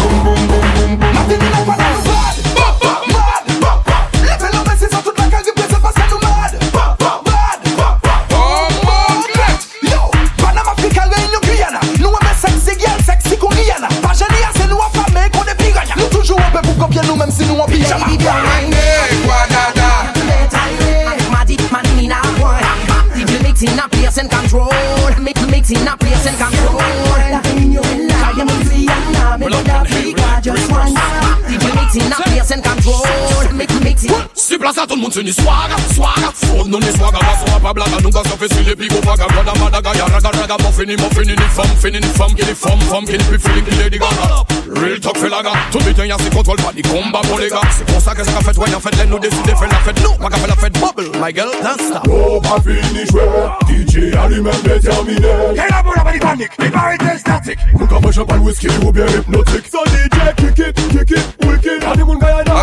[34.77, 38.01] sa tout l'monde se ni swaga, swaga Fod nou ni swaga, baso wap a blaga
[38.05, 40.97] Nou ka sa fe sile pi go faga Rada madaga ya raga raga Mo fini,
[41.01, 43.63] mo fini ni fam, fini ni fam Ki ni fam, fam ki ni pi fili
[43.65, 44.45] ki lady gaga
[44.77, 47.89] Real talk fe laga Tout biten ya se kontrol pa di komba pou lega Se
[47.89, 50.03] kon sa ke se ka fet wè yon fet Len nou deside fe la fet
[50.05, 52.05] Nou, pa ka fe la fet bubble My girl, dan stop.
[52.13, 53.25] Nou pa fini jwe
[53.71, 57.89] DJ a determine Ke la moun a pa di panik Di pa rete statik Moun
[57.89, 62.46] ka mwen whisky ou bien hypnotik So DJ kick it, kick it, wicked.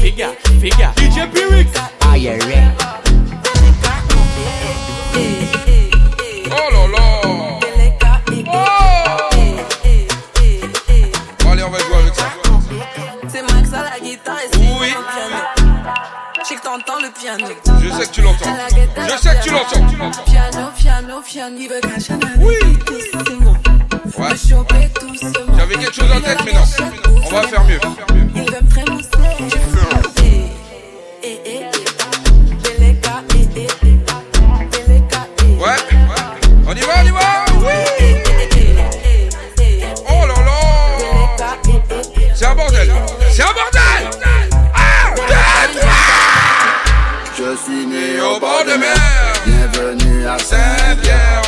[0.00, 0.92] Figa, figa.
[0.96, 1.70] DJ Pyrex.
[2.00, 2.72] Are you ready?
[6.50, 7.04] Oh là là
[8.48, 8.66] Oh
[11.48, 12.24] Allez, on va jouer avec ça.
[13.28, 14.94] C'est Max à la guitare et c'est Oui.
[16.40, 17.46] Je sais que t'entends le piano.
[17.80, 18.56] Je sais que tu l'entends.
[18.96, 19.86] Je sais que tu l'entends.
[20.24, 21.56] Piano, piano, piano.
[21.56, 22.56] Il veut cacher la oui.
[24.18, 24.28] Ouais.
[25.56, 26.64] J'avais quelque chose en tête, mais non.
[27.24, 27.80] On va faire mieux.
[28.34, 29.08] Il veut me trémousser.
[30.22, 30.50] Eh,
[31.24, 31.70] eh, eh, eh.
[32.78, 32.96] Eh,
[33.56, 33.88] eh, eh.
[34.88, 35.54] Eh.
[35.54, 35.78] Ouais.
[36.66, 37.44] On y va, on y va.
[37.56, 37.76] Oui.
[40.08, 40.60] Oh là là.
[42.34, 42.92] C'est un bordel.
[43.30, 44.10] C'est un bordel.
[45.26, 45.92] Deux, trois.
[47.38, 48.96] Je suis né au bord de mer.
[49.46, 51.42] Bienvenue à Saint-Pierre,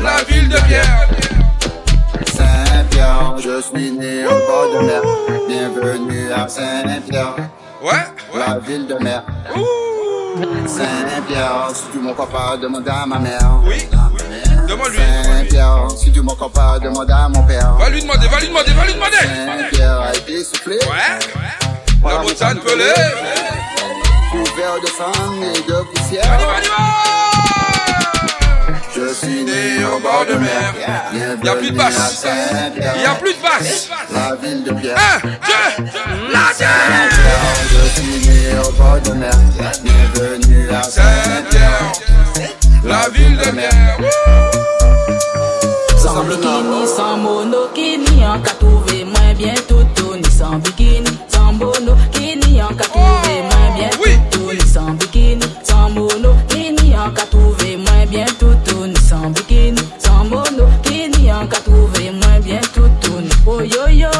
[0.00, 1.08] la ville de Pierre.
[2.92, 3.34] Saint-Pierre.
[3.38, 5.02] Je suis né au bord de mer.
[5.48, 7.34] Bienvenue à Saint-Pierre.
[7.82, 9.22] Ouais, La ville de mer.
[10.66, 13.60] Saint-Pierre, si tu m'en crois pas, demande à ma mère.
[13.64, 13.88] Oui,
[14.68, 14.98] demande-lui.
[15.24, 17.72] Saint-Pierre, si tu m'en crois pas, demande à mon père.
[17.78, 19.16] Va lui demander, va lui demander, va lui demander.
[19.16, 20.76] Saint-Pierre a été soufflé.
[20.76, 21.18] Ouais.
[22.04, 22.92] La montagne pelée.
[24.30, 25.12] Couvert de sang
[25.42, 26.38] et de poussière.
[29.02, 30.74] Je suis né au bord de mer.
[31.12, 32.24] Il y a plus de basse.
[32.76, 33.88] Il a plus de basse.
[34.12, 34.96] La ville de Pierre.
[34.96, 37.10] Un, deux, la terre.
[37.72, 39.32] Je suis né au bord de mer.
[39.82, 41.92] Bienvenue à Saint-Pierre,
[42.84, 43.98] la ville de mer.
[45.98, 52.62] Sans bikini, sans monokini, en ka trouver moins bien toutou, ni sans bikini, sans monokini,
[52.62, 53.21] en ka trouver
[63.46, 64.10] oh yo yo,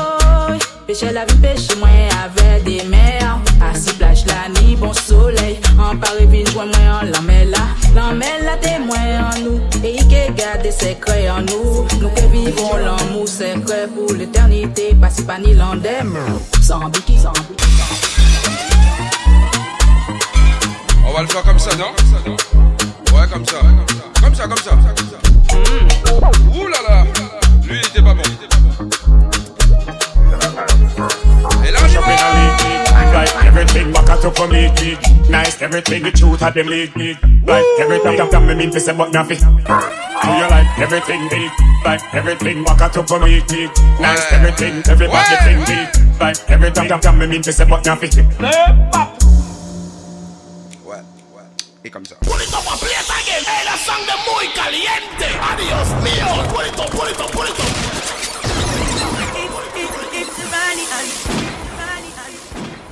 [1.12, 1.88] la vie, pêcher moins
[2.24, 7.22] avec des mers, assis plage la nuit, bon soleil, en Paris, vine, joint moins en
[7.22, 8.12] mer là,
[8.44, 13.28] la témoin en nous, et qui garde des secrets en nous, nous que vivons l'amour
[13.28, 16.16] secret pour l'éternité, pas si pas ni l'endem,
[16.60, 17.32] sans biki, sans.
[21.06, 21.92] On va le faire comme ça, non?
[23.14, 23.56] Ouais, comme ça.
[24.22, 24.72] Comme ça, comme ça.
[24.72, 25.21] Mmh.
[34.14, 34.98] got up for me, kid.
[35.30, 37.16] Nice, everything, the truth had them lead me.
[37.46, 39.38] Like everything, I'm damn, me mean to say, but nothing.
[39.38, 41.50] Do you like everything, big?
[41.84, 43.70] Like everything, walk out up for me, kid.
[44.00, 46.20] Nice, everything, Everybody pocket thing, big.
[46.20, 48.24] Like everything, I'm damn, me mean to say, but nothing.
[50.84, 51.04] What?
[51.32, 51.64] What?
[51.82, 52.18] here comes up.
[52.22, 53.44] It up again.
[53.48, 55.28] Hey, that song, the muy caliente.
[55.40, 56.28] Adios, mío.
[56.60, 57.72] It up, it up, it up.
[60.14, 61.51] It's, it's, it's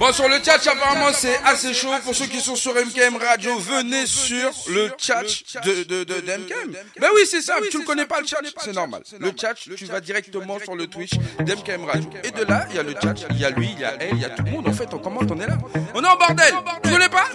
[0.00, 1.90] Bon, sur le chat, apparemment, c'est assez chaud.
[2.02, 5.20] Pour ceux qui sont sur MKM Radio, venez sur le chat
[5.62, 6.04] de,
[6.38, 6.72] MKM.
[6.98, 7.56] Ben oui, c'est ça.
[7.60, 9.02] Ben tu ne connais pas le chat, c'est normal.
[9.18, 12.08] Le chat, tu vas directement sur le Twitch d'MKM Radio.
[12.24, 13.92] Et de là, il y a le chat, il y a lui, il y a
[14.00, 14.68] elle, il y a tout le monde.
[14.68, 15.58] En fait, on commente, on est là.
[15.94, 16.54] On est en bordel.
[16.82, 17.26] Tu voulais pas?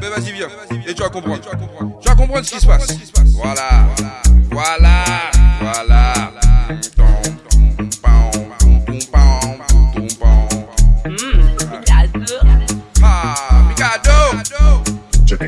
[0.00, 0.48] Ben vas-y, viens.
[0.70, 1.42] Ben, Et tu vas comprendre.
[1.42, 2.86] Tu vas comprendre ce qui se passe.
[3.34, 3.68] Voilà.
[4.50, 5.04] Voilà.
[5.60, 6.32] Voilà.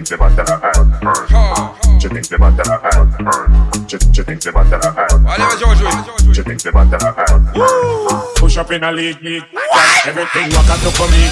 [0.07, 4.85] think about that I had Je think about that I had Je think about that
[4.85, 9.43] I had Allez, vas-y, think about that I had Push up in a league, league.
[9.53, 11.27] Like everything what I took for me,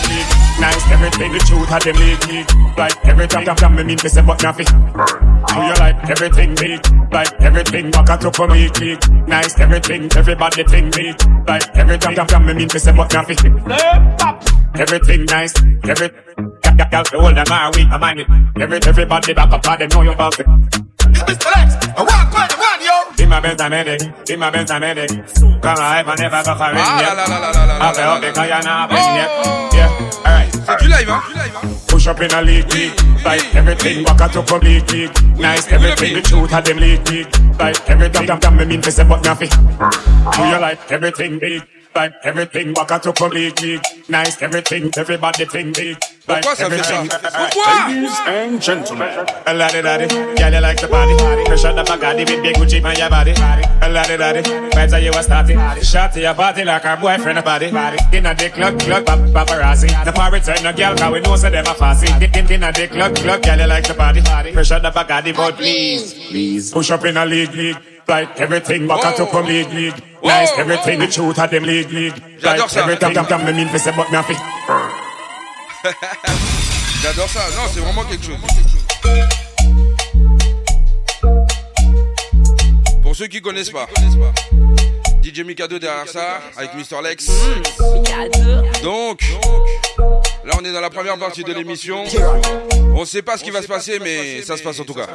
[0.59, 2.51] Nice, everything the truth had them league, league.
[2.77, 6.55] Like every time you come, me mean to say but nothing Do you like everything
[6.55, 6.79] me?
[7.13, 8.71] Like everything what I took for me,
[9.29, 11.15] Nice, everything, everybody think me
[11.47, 13.39] Like every time you come, me mean to say but nothing
[14.75, 15.55] Everything nice,
[15.85, 18.29] everything got got got hold them our weak mind it.
[18.61, 20.49] Every everybody back up, they know you're perfect.
[20.49, 21.49] Mr.
[21.55, 23.17] Lex, I rock by the one, yo.
[23.17, 24.13] Be my best medic, eh.
[24.27, 25.11] be my best medic.
[25.11, 25.23] Eh.
[25.61, 26.77] Come on, I never go for it.
[26.77, 29.31] I feel because you're not been yet.
[29.75, 30.53] Yeah, alright.
[30.53, 31.21] C'est du live, hein?
[31.89, 32.93] Push up in a league, league.
[33.25, 35.39] Like everything, walk out to complete league.
[35.39, 37.29] Nice, everything, the truth had them league, league.
[37.59, 39.49] Like everything, damn, damn, me mean to say, but nothing.
[39.49, 41.63] Do you like everything, big?
[41.95, 43.81] Like everything, walk out to complete.
[44.09, 45.97] Nice, everything, everybody think big.
[46.27, 49.09] Pourquoi ça fait ça Pourquoi Ladies and gentlemen.
[49.47, 51.15] A lot of daddy, girl you like the body.
[51.47, 53.33] Fresh out the Bugatti with big Gucci on your body.
[53.83, 55.59] A lot of daddy, vibes are you a starting.
[55.83, 57.67] Shot to your body like a boyfriend body.
[57.67, 59.89] In a the club, club, pap paparazzi.
[60.05, 62.07] The party turn no girl 'cause we know so them a fussy.
[62.39, 63.43] In in a dick look, look.
[63.43, 64.23] girl you like the body.
[64.53, 67.77] Fresh out the Bugatti, but please, please push up in a league, league.
[68.09, 69.95] Like everything back to come league, league.
[70.23, 72.15] Nice everything the truth of them league, league.
[72.43, 74.39] Like everything, damn, damn, me mean for say but me a fit.
[77.03, 77.41] J'adore ça.
[77.57, 78.37] Non, c'est vraiment quelque chose.
[83.03, 83.87] Pour ceux qui connaissent pas.
[85.23, 87.03] DJ Mikado derrière ça, avec Mr.
[87.03, 87.31] Lex.
[88.83, 89.21] Donc,
[90.45, 92.05] Là, on est dans la première partie de l'émission.
[92.97, 95.07] On sait pas ce qui va se passer, mais ça se passe en tout cas.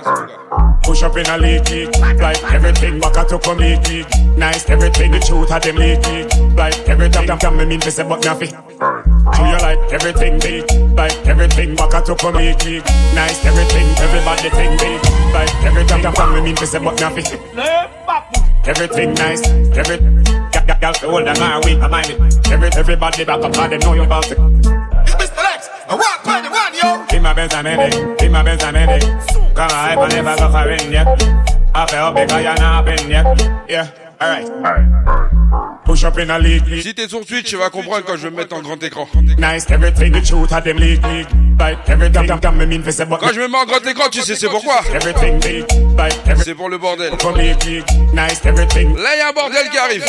[25.89, 27.17] Rock on the radio.
[27.17, 27.89] Ima beza mene,
[28.23, 28.99] ima Come mene.
[29.55, 31.07] Kama hapa never go for in yet.
[31.73, 33.25] I feel because you're not been yet.
[33.69, 33.87] Yeah,
[34.21, 34.45] alright.
[34.45, 35.68] Alright, alright, alright.
[35.89, 36.05] Push.
[36.83, 39.07] Si t'es sur Twitch, tu vas comprendre quand je vais me mettre en grand écran.
[39.39, 40.77] Nice, everything the truth them
[41.57, 44.81] Quand je me mets en grand écran, tu sais c'est pourquoi.
[46.43, 47.11] C'est pour le bordel.
[48.45, 48.95] Everything.
[48.97, 50.05] Là, y a un bordel qui arrive.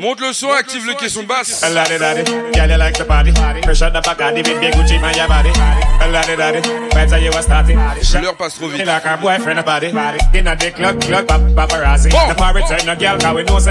[0.00, 1.64] Monte le son, active le caisson basse.
[8.38, 8.86] Passe trop vite.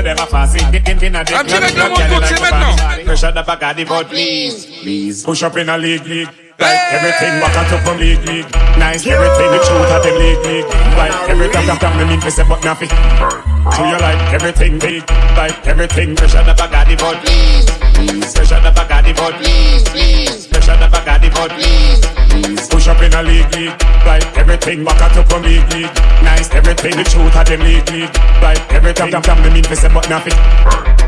[0.07, 1.19] Like them a.
[1.19, 2.75] I'm trying to get more books in now.
[3.05, 5.23] Pressure the back of the please, please.
[5.23, 6.29] Push up in a league, league.
[6.59, 8.49] Like everything what I took from league, league.
[8.77, 10.65] Nice everything the truth of the league, league.
[10.97, 12.89] Like everything I'm down, me mean to say but nothing.
[12.89, 18.29] So you like everything big, like everything pressure the back of the please please.
[18.29, 19.05] special on the back of
[19.41, 20.43] please, please.
[20.45, 22.67] special on the back of please, please.
[22.69, 23.73] Push up in a league, league.
[24.05, 25.93] Right, everything back up from league, league.
[26.21, 28.13] Nice, everything the truth at them league, league.
[28.41, 30.37] Right, everything come, damn me mean for but nothing.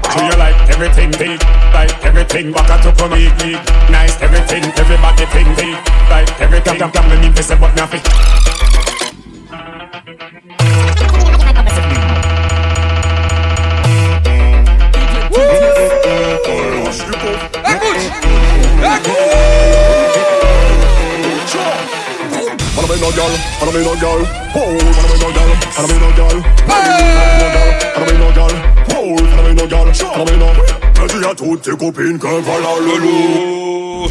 [0.10, 1.40] Do you like everything big,
[1.74, 3.62] like everything back up from league, league.
[3.94, 5.78] Nice, everything everybody think big,
[6.10, 8.02] like everything come damn me mean for but nothing.
[31.30, 34.08] T'as toutes tes copines que voilà le loup.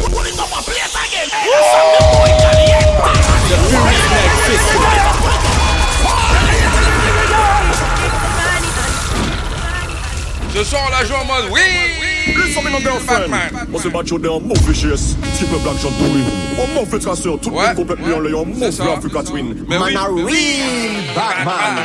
[10.55, 11.88] Ce soir, on la joue en mode oui
[12.35, 13.29] Listen, me no girlfriend.
[13.69, 15.15] Moi, c'est match, on est en mauvais GS.
[15.63, 16.21] Black John Touré.
[16.61, 17.39] On mauvais traceur.
[17.39, 18.39] Tout le monde complètement en l'air.
[18.39, 19.55] On mauvais Africa Twin.
[19.67, 21.79] Man, a real Batman.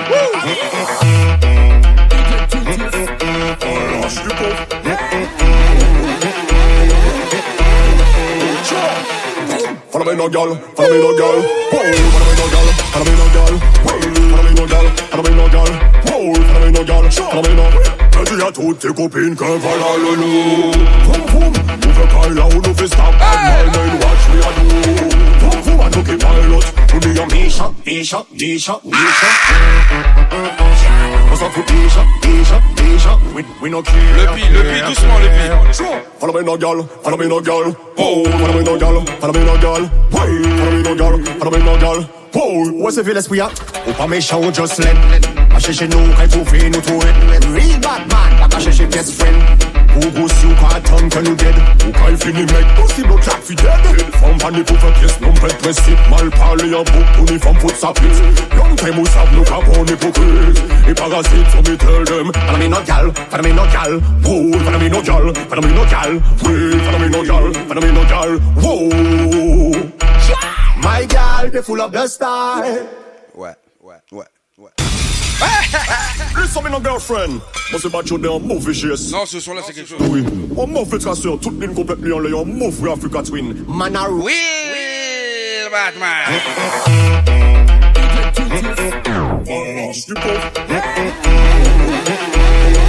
[9.90, 13.28] Follow me no girl, follow me no girl, follow me no girl, follow me no
[13.30, 15.70] girl, follow me no girl, follow me no girl, follow me no girl,
[16.04, 18.03] follow me no girl, follow me no girl.
[18.16, 20.72] Elle dit à toutes tes copines que voilà le loup.
[21.04, 21.52] Vroom, vroom,
[21.88, 23.14] ouvre quand là où nous fait stop.
[23.18, 24.66] My man, watch me a do.
[25.40, 26.64] Vroom, vroom, I took it pilot.
[26.88, 29.26] To me a Misha, Misha, Misha, Misha.
[31.32, 33.18] On s'en fout, Misha, Misha, Misha.
[33.34, 33.94] We, we no care.
[33.94, 35.84] Le pi, le pi, doucement, le pi.
[36.20, 37.74] Follow me no girl, follow me no girl.
[37.98, 39.90] Whoa, follow me no girl, follow me no girl.
[40.10, 42.06] Why, follow me no girl, follow me no girl.
[42.32, 43.50] Whoa, Où est-ce que l'esprit a
[43.86, 44.80] Ou pas méchant ou just
[45.54, 47.24] Achèche nou kay pou ve nou tou en.
[47.54, 49.72] Real bad man, ak achèche best friend.
[49.94, 53.18] Ou gos yu ka tan ke nou ded Ou kal fini mek, ou si nou
[53.22, 56.66] chak fi ded Fom pan ni pou fe pres, nou mpet pres sit Mal pale
[56.66, 58.18] yon bouk, pou ni fom fout sa pit
[58.58, 60.58] Yon tem ou sav nou ka bon hipokrit
[60.90, 63.94] E parasit, so mi tel dem Fana mi no gal, fana mi no gal.
[64.26, 66.18] Wou, fana mi no gal, fana mi no gal.
[66.42, 68.30] Wou, fana mi no gal, fana mi no gal.
[68.62, 68.82] Wou
[70.82, 72.84] My gal, they full of the style.
[73.32, 73.58] What?
[73.80, 74.02] What?
[74.10, 74.28] What?
[74.56, 74.93] What?
[76.36, 77.40] Listen me no girlfriend.
[77.70, 79.98] Moi c'est pas tu d'un mauvais geste Non, ce son là c'est quelque chose.
[80.08, 80.24] Oui,
[80.60, 83.64] un mauvais traceur, toute ligne complètement en l'air, un mauvais Africa Twin.
[83.68, 84.32] Man a Oui,
[84.72, 86.40] oui, Batman.
[90.06, 90.20] Du coup,
[91.14, 92.80] Follow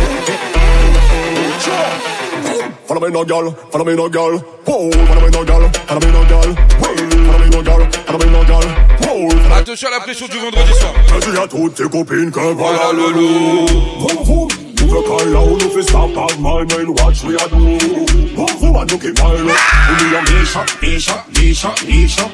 [1.66, 2.15] me no
[3.26, 4.40] girl, follow me no girl.
[4.66, 6.56] Whoa, follow me no girl, follow me no girl.
[6.80, 6.96] Whoa,
[7.26, 8.68] follow me no girl, follow me no girl.
[9.02, 10.94] Whoa, follow Attention à la pression du vendredi soir.
[11.22, 13.66] Dis à toutes tes copines que voilà le loup.
[14.00, 14.48] Vroom, vroom.
[14.84, 17.78] Ouvre quand là où nous fait stop at my main, watch we a do.
[18.36, 19.58] Vroom, vroom, I look at my look.
[19.90, 22.30] We be a Misha, Misha, Misha, Misha.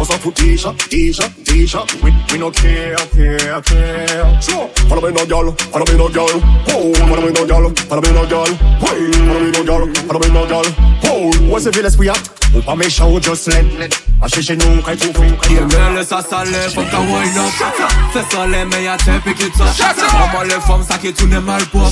[0.00, 1.84] On s'en fout, Tisha, Tisha, Tisha.
[2.02, 4.40] We, we no care, care, care.
[4.40, 4.68] Sure.
[4.88, 6.40] Follow me no girl, follow me no girl.
[6.66, 8.50] Whoa, follow me no girl, follow me no girl.
[8.80, 10.64] Wait, follow me no girl, follow me no girl.
[11.02, 12.14] Whoa, Où est-ce que l'esprit a
[12.54, 17.38] Ou pas méchant ou just laid A Yeah, man, laisse ça saler, faut qu'à wind
[17.38, 21.82] up ça les meilleurs tête, pick it up femmes, ça qui tourne mal pop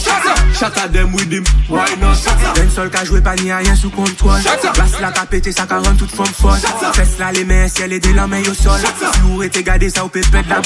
[0.63, 2.17] at them with him, why not?
[2.55, 4.41] D'un seul qu'a joué pas ni à rien sous contrôle
[4.75, 5.13] Place la
[5.53, 6.59] ça qu'a rend toute forme folle
[6.95, 8.81] Fesse là les mains, ciel et des lames au sol.
[9.45, 10.61] Et t'es gardé, ça au pépette la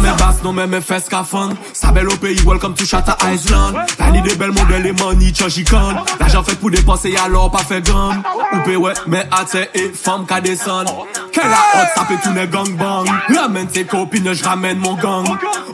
[0.00, 3.76] mais basse, non mes fesses qu'à fond Ça belle au pays, welcome to Shatta Island.
[3.98, 7.82] La ni des belles modèles, les money, chachicon L'argent fait pour dépenser, alors pas fait
[7.82, 8.22] gamme
[8.54, 11.01] Ou pay ouais, mais hâte et femme qu'à descendre
[11.32, 13.06] Quelle a hot, ça peut tourner gang bang.
[13.34, 15.24] Ramène tes copines, je ramène mon gang.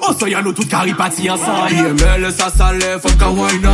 [0.03, 3.72] Oh ça y'a nous toutes caripati ensemble mais le ça lève, faut qu'à wind up.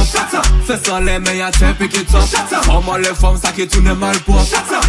[0.66, 2.66] Fais ça les meilleurs tête, pick it up.
[2.66, 4.16] Maman les femmes, ça qui tourne mal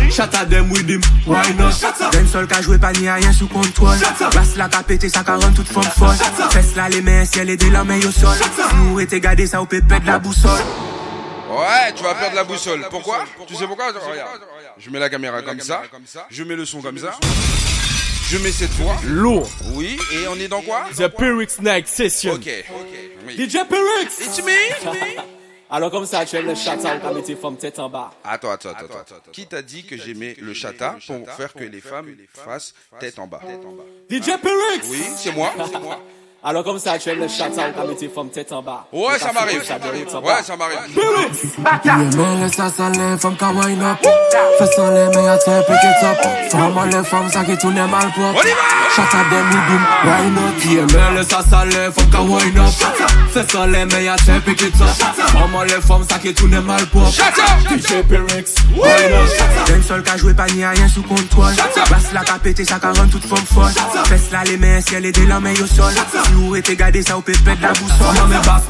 [0.10, 1.72] Shut at them with him, why not?
[2.12, 3.98] D'un seul qu'a joué pas ni rien sous contrôle.
[4.32, 6.16] Place la pété, ça rend toute forme folle.
[6.52, 8.36] Fesse là les mains, ciel et des lames au sol.
[8.78, 10.52] Lourd et t'es gardé, ça au pépette la boussole
[11.60, 12.86] Ouais, tu vas perdre la boussole.
[12.90, 14.42] Pourquoi Tu sais pourquoi Regarde.
[14.78, 15.84] Je mets la caméra comme ça.
[16.30, 17.12] Je mets le son comme ça.
[18.28, 18.96] Je mets cette voix.
[19.06, 19.48] Lourd.
[19.74, 22.34] Oui, et on est dans quoi The Pyrrhix Night Session.
[22.34, 22.88] Ok, ok.
[23.28, 23.34] Oui.
[23.36, 24.20] DJ Pyrrhix.
[24.20, 25.22] It's me.
[25.70, 28.12] Alors comme ça, tu aimes le chat, on mis tes femmes tête en bas.
[28.24, 29.16] Attends, attends, attends, attends.
[29.32, 33.28] Qui t'a dit que j'aimais le chata pour faire que les femmes fassent tête en
[33.28, 33.42] bas?
[34.10, 34.88] DJ Pyrrhix.
[34.90, 35.54] Oui, c'est moi.
[36.48, 38.86] Alors comme ça, tu aimes le chat, on t'a mis tes femmes tête en bas.
[38.94, 39.62] Ouais, ça m'arrive.
[39.62, 40.08] Ouais, ça m'arrive.
[40.08, 40.22] Ça
[43.18, 43.36] femme
[43.82, 43.98] up.
[44.60, 46.18] Fais ça les meilleurs tête, pick it up
[46.52, 48.12] Femme les femmes, ça qui tourne mal
[51.16, 51.42] laisse ça
[52.22, 52.66] wind up.
[53.34, 54.16] Fais ça les meilleurs
[54.46, 54.88] pick it up
[55.34, 57.08] Maman les femmes, ça qui tourne mal pop
[57.72, 58.04] DJ
[59.82, 61.54] seul qu'a joué rien sous contrôle.
[61.56, 63.72] Place la qu'a pété, ça qu'a rend toute forme folle.
[64.32, 65.94] Là les mains, ciel et des lames au sol
[66.36, 67.74] Lourd et t'es gardé, ça au pépette la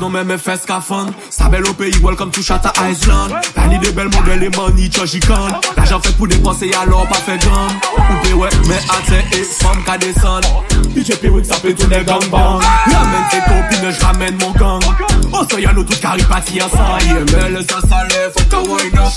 [0.10, 3.34] mais mes fesses qu'à fond Ça belle au pays, welcome to Shatta Island.
[3.56, 7.38] La ni des belles modèles, les money, chachicon L'argent fait pour dépenser, alors pas fait
[7.38, 10.64] gamme Ou pay ouais, mais hâte et femme qu'à descendre
[10.96, 12.62] DJ Pyrrhix, ça peut tourner gang bang.
[12.62, 14.80] Ramène tes copines, je ramène mon gang.
[15.34, 18.60] Oh ça y'a nous toutes caripati ensemble Yeah, mais le ça ça lève, faut qu'à
[18.60, 19.12] wind up.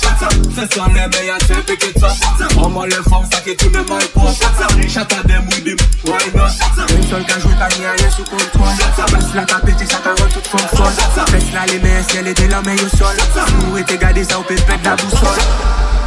[0.54, 2.10] Fais ça les meilleurs, c'est pick it up
[2.56, 4.28] Maman les femmes, ça qui tourne mal pop
[4.88, 6.48] Shatta them with him, why not?
[6.76, 8.68] D'un seul qu'a joué pas ni à rien sous contrôle
[9.06, 12.34] Place la pété, ça qu'a rend toute forme folle Fesse là les mains, ciel et
[12.34, 13.16] des lames au sol.
[13.60, 15.97] Lourd et t'es gardé, ça au pépette la boussole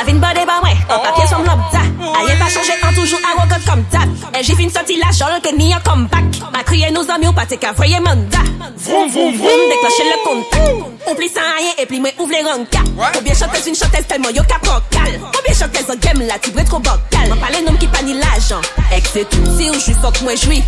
[0.00, 1.82] Avin bade ba mwen, an papye som lop da
[2.18, 5.52] Aye pa chanje an toujou arrogant kom tap E jif in sorti la jol ke
[5.56, 6.40] ni an comeback.
[6.52, 8.40] Ma kriye nou zami ou pate ka voye manda
[8.82, 11.10] Vroom vroom vroom, déclencher le contact.
[11.10, 12.82] Oubli sans rien et puis moi ouvre les rankas
[13.12, 16.64] Combien chanteuse une chanteuse tellement yo ka prend cal Combien chanteuse en game la tibre
[16.64, 17.28] trop vocal?
[17.28, 18.60] M'en parle nom qui pa ni l'argent.
[18.92, 20.62] Ex c'est tout, si ou j'suis fuck moi j'suis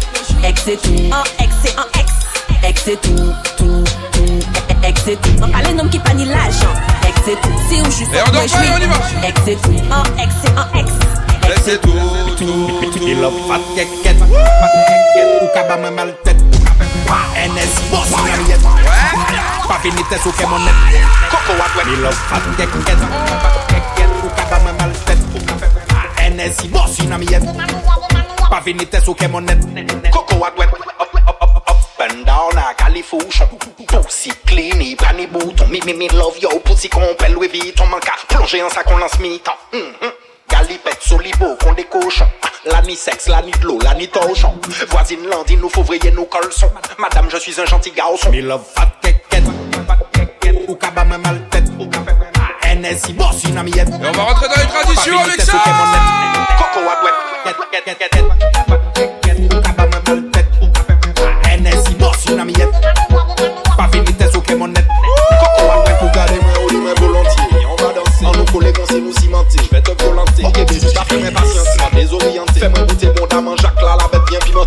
[0.44, 2.12] Ex c'est tout, en ex c'est en ex.
[2.68, 4.38] Ex c'est tout, tout, tout.
[4.82, 6.24] Ex c'est tout, m'en parle nom qui pa ni
[7.24, 7.48] c'est tout.
[7.68, 9.72] Si on joue ça, moi je Ex c'est tout.
[9.90, 10.90] En ex, c'est en ex.
[11.44, 11.90] Ex c'est tout,
[12.36, 12.98] tout, tout.
[13.02, 14.18] Il a pas de quéquette.
[14.18, 15.42] Pas de quéquette.
[15.42, 16.36] Ou kaba m'a mal tête.
[17.36, 18.60] NS boss, Mariette.
[19.68, 20.74] Pas fini tes ou fait mon net.
[21.30, 21.82] Coco à toi.
[21.86, 22.84] Il a pas de quéquette.
[22.84, 24.14] Pas de quéquette.
[24.24, 25.18] Ou kaba m'a mal tête.
[26.20, 27.44] NS boss, Mariette.
[28.50, 29.58] Pas fini tes ou fait mon net.
[30.10, 30.64] Coco à toi.
[30.64, 32.33] Up, up, up, up, up, up, up,
[32.68, 33.48] a califourchon.
[33.86, 35.66] Pussy clean, il prend les boutons.
[35.68, 38.96] Mi, mi, mi, love yo, pussy complet, Louis Vuitton, manque à plonger en sac, on
[38.96, 39.56] lance mi-temps.
[39.72, 40.10] Mhm.
[40.48, 42.28] Galipette, solibo, qu'on des cochons.
[42.66, 44.54] La ni sexe, la ni de l'eau, la ni torchon.
[44.88, 46.70] Voisine Landine, nous fouvriers, nous colsons.
[46.98, 48.30] Madame, je suis un gentil garçon.
[48.30, 49.44] Me love fat keket,
[50.68, 51.64] ou kaba me mal tête.
[52.64, 53.88] NSI, boss, une amiette.
[53.88, 55.52] Et on va rentrer dans les traditions avec ça.
[55.52, 57.04] Coco à
[71.14, 74.40] Fè mwen pasyans, mwen dezoriente Fè mwen bote moun daman jak la la bet bien
[74.42, 74.66] piment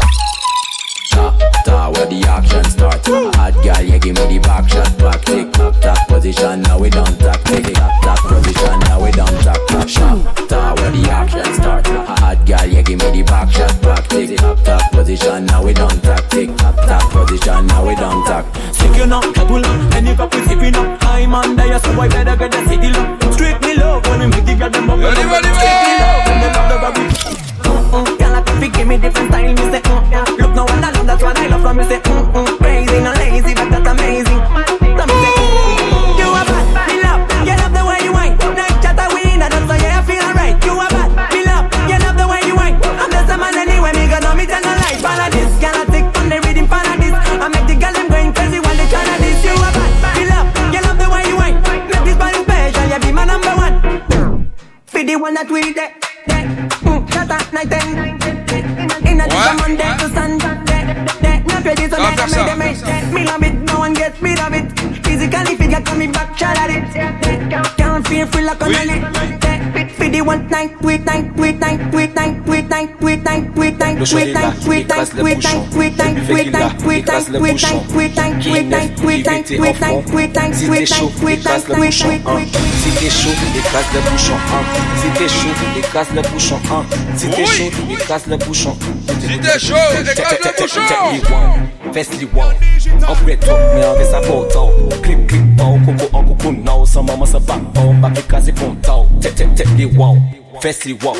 [1.91, 3.07] where the action start?
[3.07, 4.97] A hot gal, yeah, give me the back shot.
[4.97, 9.39] Back Tick, Tap tap, position, now we don't tack Tick, tap, position, now we don't
[9.41, 11.87] tap, Shot, ta, where the action start?
[11.87, 13.81] A hot gal, yeah, give me the back shot.
[13.81, 16.27] Back Tick, tack position, now we don't talk.
[16.29, 18.45] Tick tock tock position, now we don't talk.
[18.73, 21.01] Stick Sticking up, double up, any cup we sipping up.
[21.03, 23.33] I'm on there, so I better get the city love.
[23.33, 24.99] Straight me love when we make the girl them up.
[24.99, 26.27] Ready, ready, ready.
[27.63, 30.25] Mm-mm, girl, I think give me different style, me say mm, yeah.
[30.39, 33.53] Look, no one alone, that's what I love from you, say mm-mm Crazy, not lazy,
[33.55, 33.76] but
[55.37, 55.93] that we there,
[56.25, 56.49] there,
[56.81, 57.85] mm, shut up, night ten.
[59.05, 60.53] In a day, Monday to Sunday,
[61.21, 64.39] there, not ready, so they faire make them Me love it, no one gets rid
[64.39, 64.65] of it.
[65.05, 67.77] Physically, figure coming back, shut at it.
[67.77, 69.93] Can't feel free like on a lit.
[69.93, 72.36] For the one night, tweet night, tweet night, tweet night,
[73.97, 75.49] Le tweet soleil là, night, écrase le tweet bouchon.
[75.57, 77.67] night, tweet night, Le tweet qu'il night, tweet écrase night, le tweet bouchon.
[77.67, 79.95] night, tweet night, Qui tweet est night, neuf, tweet qui night, était tweet enfant.
[79.95, 82.07] night, tweet night, Si t'es chaud, écrase night, le tweet bouchon.
[82.07, 82.33] night, hein.
[82.33, 82.57] tweet night.
[82.83, 84.33] Si t'es chaud, écrase le bouchon.
[84.35, 84.63] hein.
[85.01, 86.59] Si t'es chaud, écrase le bouchon.
[86.71, 86.85] hein.
[87.15, 88.77] Si t'es chaud, écrase le bouchon.
[89.07, 90.81] Si t'es chaud, écrase le bouchon.
[91.93, 92.43] Fais-le wow.
[93.07, 94.69] En trop, mais en fait ça vaut tôt.
[95.01, 96.85] Clip, clip, oh, coco, en coco, no.
[96.85, 99.07] Sans maman, ça va, oh, pas que casser bon tôt.
[99.21, 100.17] Tête, tête, tête, les wow.
[100.61, 101.15] Fais-le wow.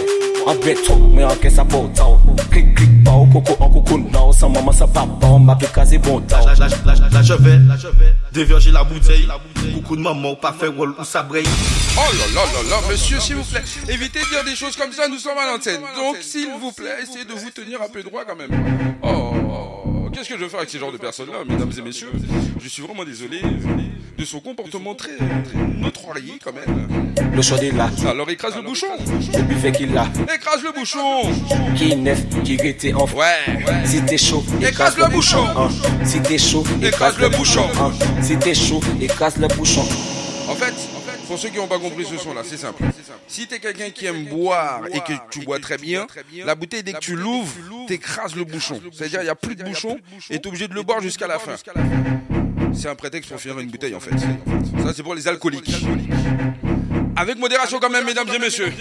[0.46, 2.18] En prêt trop, mais en fait ça vaut tôt.
[2.50, 4.32] Clip, clip, oh, coco, en coco, no.
[4.32, 6.36] Sans maman, ça va, pas que casser bon tôt.
[6.38, 9.28] Là, là, là, là, là, je vais, là, je vais déverger la bouteille.
[9.74, 11.44] Coucou de maman, pas fait roll ou ça braille.
[11.98, 14.92] Oh là là là là, monsieur, s'il vous plaît, évitez de dire des choses comme
[14.94, 15.82] ça, nous sommes à l'antenne.
[15.96, 18.52] Donc, s'il vous plaît, essayez de vous tenir un peu droit quand même.
[19.04, 22.12] Oh, qu'est-ce que je veux faire avec ces genres de personnes-là, mesdames et messieurs?
[22.62, 23.42] Je suis vraiment désolé
[24.18, 27.14] de son comportement très, très notorié quand même.
[27.34, 27.90] Le chaud est là.
[28.08, 28.88] Alors, écrase le bouchon.
[29.36, 30.08] Le buffet qu'il a.
[30.34, 31.22] Écrase le bouchon.
[31.76, 33.86] Qui est neuf, qui était en Ouais, ouais.
[33.86, 35.46] Si t'es chaud, Écrase le bouchon.
[35.56, 35.70] hein.
[36.04, 37.68] Si t'es chaud, Écrase le bouchon.
[37.80, 37.92] hein.
[38.22, 39.82] Si t'es chaud, écrase le bouchon.
[40.50, 40.74] En fait,
[41.28, 42.84] pour ceux qui n'ont pas compris ce son là, c'est simple.
[43.28, 46.08] Si t'es quelqu'un qui aime boire et que tu bois très bien,
[46.46, 47.54] la bouteille dès que tu l'ouvres,
[47.88, 48.80] t'écrases le bouchon.
[48.92, 49.98] C'est-à-dire il n'y a plus de bouchon
[50.32, 51.54] et t'es obligé de le boire jusqu'à la fin.
[52.74, 54.18] C'est un prétexte pour finir une bouteille en fait.
[54.18, 55.72] Ça c'est pour les alcooliques.
[57.16, 58.72] Avec modération quand même, mesdames et messieurs.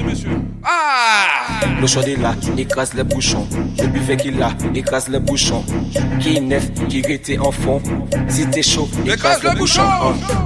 [0.63, 3.49] Ah Le chaud est là, écrase le bouchon.
[3.79, 5.65] Le buffet qu'il a, écrase le bouchon.
[6.21, 7.81] Qui neuf, qui était en fond.
[8.29, 9.83] Si t'es chaud, écrase le bouchon.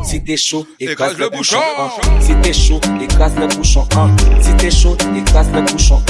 [0.05, 1.59] Si t'es chaud, écrase le bouchon.
[2.21, 3.87] Si t'es chaud, écrase le bouchon.
[4.41, 6.01] Si t'es chaud, écrase le bouchon.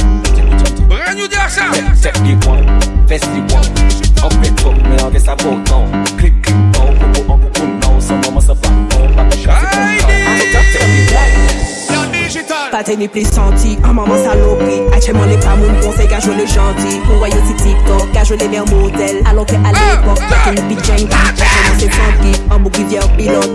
[0.91, 1.63] Rien nous dire ça
[2.03, 2.67] Tête les points,
[3.09, 4.10] fesse les points.
[4.23, 5.85] En fait trop, mais en fait ça vaut tant.
[6.19, 6.87] Clip, clip, en
[7.39, 8.01] coco, non.
[8.01, 9.71] Sans maman, ça va, oh, pas de casser
[12.71, 14.15] Pate ni pli santi, an maman
[15.27, 19.17] le pa moun konsey ka jwe le janti Pou wayo ti TikTok, le mer model
[19.27, 21.87] Alon ke al epok, pate ni pi janky Acheman se
[22.49, 22.63] an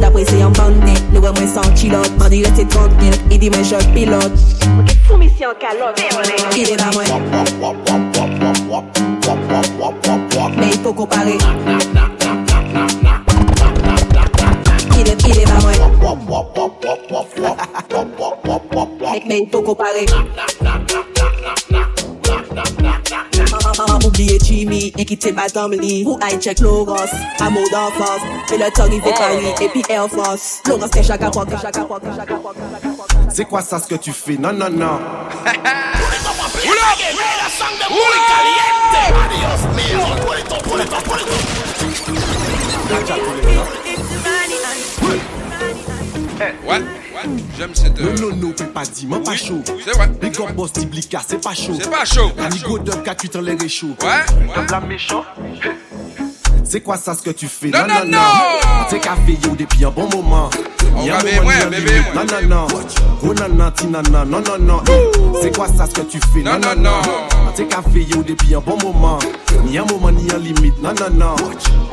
[0.01, 3.63] Dapre se yon bandi, le wè mwen san kilot Bandi rete tranquille, i di men
[3.63, 4.35] jok pilote.
[4.75, 5.95] Mwen ke fou misi an kalot
[6.51, 7.07] Ki de ba mwen
[15.35, 15.79] De ba mwen
[19.11, 20.05] Men- Men yi pou kompare
[24.05, 24.91] Oubliye Jimmy,
[25.71, 27.11] li Ou ay Loros
[28.57, 30.07] le temps rive Paris Et puis Air
[30.67, 31.99] Loros ke chaka chaka chaka kwa
[33.29, 34.37] C'est quoi ça ce que tu fais?
[34.37, 34.99] Non, non, non.
[46.67, 46.81] Ouais,
[47.57, 47.97] j'aime cette.
[47.97, 49.61] Le nono peut pas moi pas chaud.
[49.83, 50.09] C'est vrai.
[50.21, 51.77] Big up boss Tiblika, c'est pas chaud.
[51.79, 52.31] C'est pas chaud.
[52.37, 53.95] Amigo Dub 48 en l'air est chaud.
[54.01, 54.65] Ouais.
[54.69, 55.23] la méchant.
[56.75, 57.69] C'est quoi ça ce que tu fais?
[57.69, 58.19] Non, non, non.
[58.89, 60.49] T'es café yo depuis un bon moment.
[61.05, 61.91] Y'a un bébé, moment, bébé.
[62.13, 62.67] Non, non, non.
[63.23, 64.83] Oh, ti, nana, non, non, non.
[65.41, 66.41] C'est quoi ça ce que tu fais?
[66.41, 67.01] Non, non, non.
[67.55, 69.19] T'es café yo depuis un bon moment.
[69.63, 70.81] Ni un moment, ni un limite.
[70.81, 71.35] Non, non, non.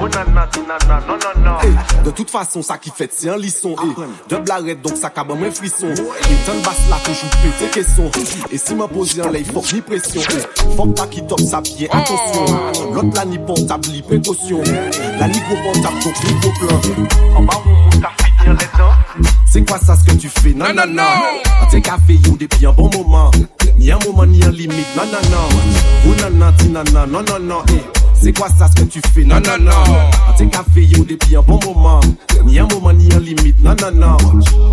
[0.00, 0.18] Oh, ti,
[0.60, 1.56] non, non, non.
[1.62, 3.76] Eh, De toute façon, ça qui fait, c'est un lisson.
[3.80, 5.86] Eh, de blarette, donc ça cabe moins frisson.
[5.86, 8.10] Et de basse là, toujours pété question.
[8.50, 10.20] Et si m'a posé en l'air, faut que ni pression.
[10.28, 12.46] Eh, Faut pas qui top ça bien, attention.
[12.92, 14.60] L'autre là, ni portable, ni précaution.
[15.18, 17.36] La ni gros portable, donc ni gros plan.
[17.36, 17.92] En bas, on
[19.52, 21.02] c'est quoi ça ce que tu fais Non, non, non.
[21.70, 23.30] T'es café yo depuis un bon moment.
[23.76, 24.86] Ni un moment, ni un limite.
[24.96, 25.48] Non, non, non.
[26.06, 27.62] Oh, nana, ti, nana, non, non, non.
[27.68, 27.82] Eh,
[28.18, 30.34] C'est quoi ça ce que tu fais Non, non, non.
[30.38, 32.00] T'es café yo depuis un bon moment.
[32.46, 33.62] Ni un moment, ni un limite.
[33.62, 34.16] Non, non, non.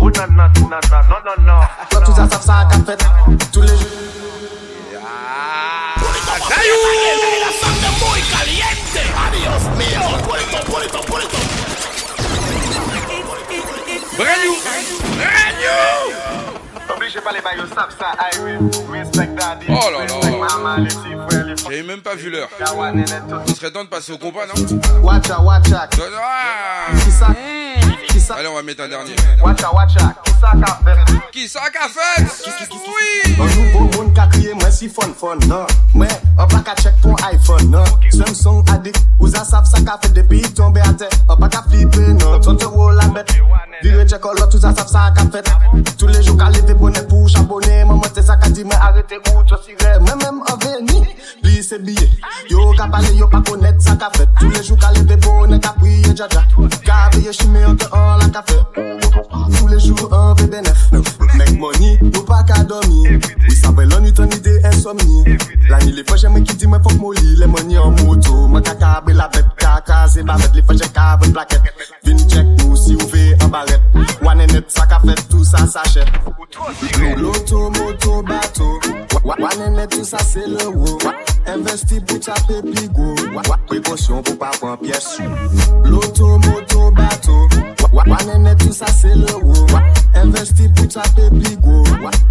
[0.00, 1.60] Oh, ti, non, non, non.
[1.90, 3.04] Toi, tout ça, ça, ça, qu'a fait
[3.52, 3.76] tous les jours.
[9.80, 9.96] Les.
[19.68, 20.14] Oh là là.
[20.76, 21.16] Respect
[21.62, 22.48] J'avais même pas vu l'heure.
[23.46, 24.54] Il serait temps de passer au compas, non.
[26.16, 26.86] Ah.
[28.36, 29.14] Allez, on va mettre un dernier.
[31.28, 32.24] Ki sa ka fet?
[32.72, 33.36] Oui!
[33.38, 36.10] An nouvo moun ka kriye mwen si fon fon nan Mwen,
[36.40, 37.84] an pa ka chek ton iPhone nan
[38.16, 42.00] Samsung adik, ou za saf sa ka fet depi tombe ate An pa ka flipe
[42.16, 43.30] nan, ton te wou la bet
[43.84, 45.50] Vire chek olot, ou za saf sa ka fet
[46.00, 48.88] Tou le jou ka leve bonet pou chabone Mwen mwen te sa ka di men
[48.88, 51.04] arete ou chosire Mwen men aveni,
[51.44, 52.08] li se biye
[52.50, 55.62] Yo ka pale, yo pa konet sa ka fet Tou le jou ka leve bonet
[55.62, 56.46] ka priye dja dja
[56.86, 60.90] Ka veye chime an te an la ka fet Tou le jou an ve benef
[61.38, 65.36] Mek money, nou pa ka domi Ou sabre lan utan ide insomni
[65.70, 68.64] La ni le fache mwen ki di mwen fok moli Le money an moto, mwen
[68.66, 71.62] kaka abre la bet Kaka ze babet, le fache ka avon plaket
[72.04, 73.80] Vin chek nou si ou ve an baret
[74.24, 76.06] Wane net, sa ka fet, tout sa sachet
[77.16, 78.78] Loto, moto, bato
[79.24, 80.98] Wane net, tout sa se le wo
[81.46, 83.14] Investi pou chape pi go
[83.70, 87.40] Prekosyon pou pa pon piyes sou Loto, moto, bato
[87.92, 89.66] Wane net tout sa se le wou.
[90.14, 91.84] Investi pou chape pli go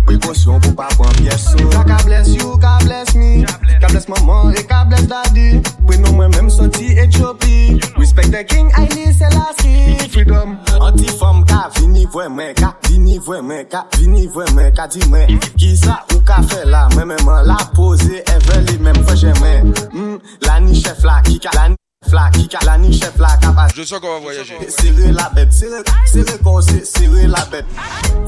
[0.05, 3.45] Prekosyon pou pa pon pyeso Ka ka bles you, ka bles mi
[3.80, 7.80] Ka bles maman e ka bles dadi Prenon mwen menm soti Etiopi.
[7.97, 9.95] Respect the king, Aile Selassie.
[10.12, 10.57] Freedom.
[10.84, 15.03] Antifom ka vini vwe men Ka vini vwe men, ka vini vwe men Ka di
[15.10, 19.20] men, ki sa ou ka fe la Men men men la pose, eveli men Fwe
[19.24, 22.34] jen men, hmm, la ni chef la Kika la ni Flak,
[22.66, 23.68] la ni chef la kapas.
[23.76, 27.66] Je sou kon va voyaje Sere la bet, sere kon se, sere la bet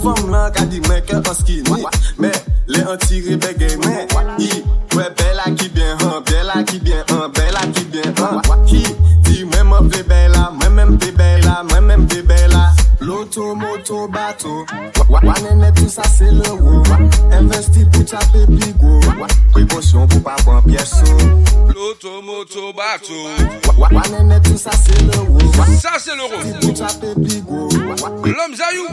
[0.04, 1.80] Fom nan ka di men ke an skini
[2.20, 2.36] Men,
[2.68, 4.12] le an tire bege men
[4.44, 4.52] I,
[4.92, 8.12] we bel la ki bien an, bel la ki bien an, bel la ki bien
[8.20, 9.21] an Hi
[13.38, 14.66] Moto, bateau.
[15.10, 16.84] One net, tout ça c'est le wow.
[17.32, 19.00] Investi pour taper pigo.
[19.54, 20.96] Précaution pour pas prendre pièce.
[21.74, 23.30] L'auto, moto, bateau.
[23.80, 25.40] One net, tout ça c'est le wow.
[25.80, 26.60] Ça, c'est le rose.
[26.60, 27.70] Pour taper pigo.
[28.26, 28.88] L'homme Zayou.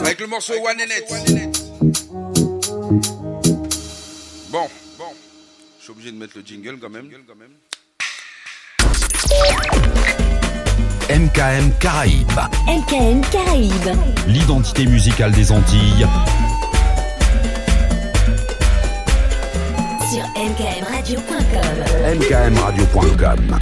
[0.00, 1.08] Avec le morceau One and Net.
[4.50, 5.14] Bon, bon.
[5.78, 7.08] Je suis obligé de mettre le jingle quand même.
[11.12, 13.92] MKM Caraïbes, MKM Caraïbes.
[14.26, 16.06] l'identité musicale des Antilles.
[20.10, 22.16] Sur mkmradio.com.
[22.16, 23.58] mkmradio.com.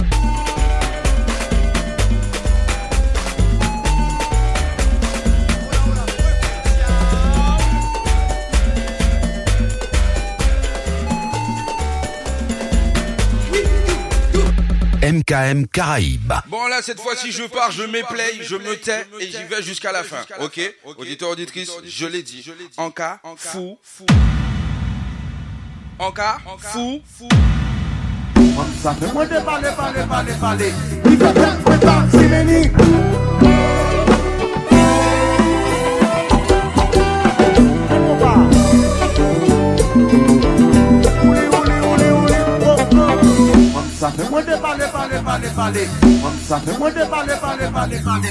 [15.11, 16.33] MKM Caraïbes.
[16.47, 19.61] Bon là cette fois-ci je pars, je mets play, je me tais et j'y vais
[19.61, 20.21] jusqu'à la fin.
[20.39, 20.59] Ok
[20.97, 22.45] Auditeur, auditrice, je l'ai dit.
[22.77, 23.77] En cas, fou.
[25.99, 27.01] En cas, fou.
[44.01, 45.87] ça fait moins de parler, parler, parler, parler.
[46.01, 48.29] Comme ça fait moins de parler, parler, parler, parler.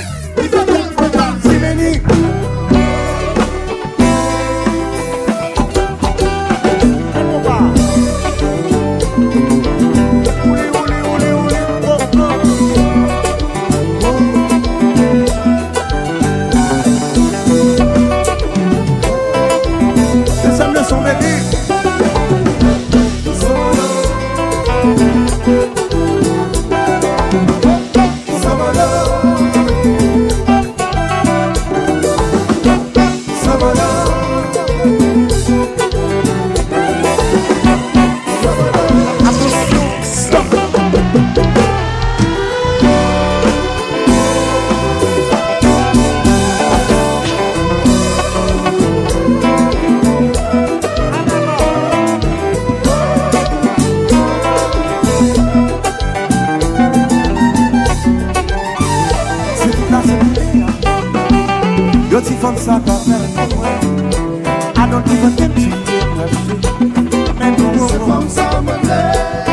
[62.41, 63.81] Fom sa ka fel pou mwen
[64.81, 65.77] I don't even get to you
[67.37, 69.01] Mwen pou se fom sa mwen le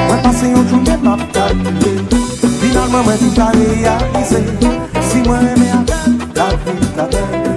[0.08, 1.94] Mwen pase yon jounen map kalkule
[2.62, 4.40] Finalman mwen tout a realize
[5.12, 5.84] Si mwen eme a
[6.40, 7.57] la vie ta belle